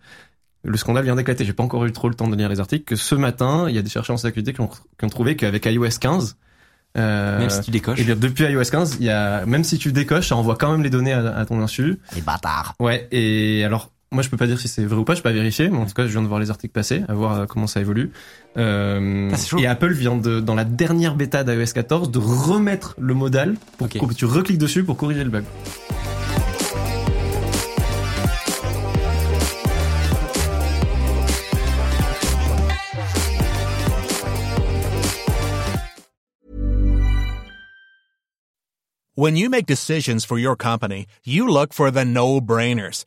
le 0.64 0.76
scandale 0.76 1.04
vient 1.04 1.14
d'éclater. 1.14 1.44
J'ai 1.44 1.52
pas 1.52 1.62
encore 1.62 1.84
eu 1.84 1.92
trop 1.92 2.08
le 2.08 2.14
temps 2.16 2.26
de 2.26 2.34
lire 2.34 2.48
les 2.48 2.58
articles. 2.58 2.84
Que 2.84 2.96
ce 2.96 3.14
matin, 3.14 3.66
il 3.68 3.76
y 3.76 3.78
a 3.78 3.82
des 3.82 3.88
chercheurs 3.88 4.14
en 4.14 4.18
sécurité 4.18 4.52
qui 4.52 4.60
ont, 4.60 4.66
qui 4.68 5.04
ont 5.04 5.08
trouvé 5.08 5.36
qu'avec 5.36 5.64
iOS 5.64 5.88
15, 6.00 6.36
euh, 6.98 7.38
Même 7.38 7.50
si 7.50 7.60
tu 7.60 7.70
décoches. 7.70 8.00
et 8.00 8.04
bien 8.04 8.16
depuis 8.16 8.44
iOS 8.46 8.64
15, 8.64 8.96
il 8.98 9.06
y 9.06 9.10
a 9.10 9.46
même 9.46 9.62
si 9.62 9.78
tu 9.78 9.92
décoches, 9.92 10.28
ça 10.30 10.34
envoie 10.36 10.56
quand 10.56 10.72
même 10.72 10.82
les 10.82 10.90
données 10.90 11.12
à, 11.12 11.36
à 11.36 11.46
ton 11.46 11.60
insu. 11.60 11.98
Les 12.16 12.20
bâtards. 12.20 12.74
Ouais. 12.80 13.06
Et 13.12 13.62
alors 13.64 13.92
moi 14.12 14.22
je 14.22 14.28
peux 14.28 14.36
pas 14.36 14.46
dire 14.46 14.58
si 14.60 14.68
c'est 14.68 14.84
vrai 14.84 14.98
ou 14.98 15.04
pas, 15.04 15.14
je 15.14 15.20
peux 15.20 15.28
pas 15.28 15.34
vérifier, 15.34 15.68
mais 15.68 15.78
en 15.78 15.86
tout 15.86 15.94
cas 15.94 16.06
je 16.06 16.12
viens 16.12 16.22
de 16.22 16.28
voir 16.28 16.40
les 16.40 16.50
articles 16.50 16.72
passer, 16.72 17.02
à 17.08 17.14
voir 17.14 17.32
euh, 17.40 17.46
comment 17.46 17.66
ça 17.66 17.80
évolue. 17.80 18.12
Euh, 18.56 19.30
Ah, 19.32 19.58
et 19.58 19.66
Apple 19.66 19.92
vient 19.92 20.16
de 20.16 20.40
dans 20.40 20.54
la 20.54 20.64
dernière 20.64 21.14
bêta 21.16 21.44
d'iOS 21.44 21.72
14 21.74 22.10
de 22.10 22.18
remettre 22.18 22.94
le 22.98 23.14
modal 23.14 23.56
pour 23.78 23.88
que 23.88 24.14
tu 24.14 24.24
recliques 24.24 24.58
dessus 24.58 24.84
pour 24.84 24.96
corriger 24.96 25.24
le 25.24 25.30
bug. 25.30 25.44
When 39.18 39.36
you 39.36 39.48
make 39.48 39.64
decisions 39.64 40.26
for 40.26 40.38
your 40.38 40.56
company, 40.56 41.06
you 41.24 41.48
look 41.48 41.72
for 41.72 41.90
the 41.90 42.04
no-brainers. 42.04 43.06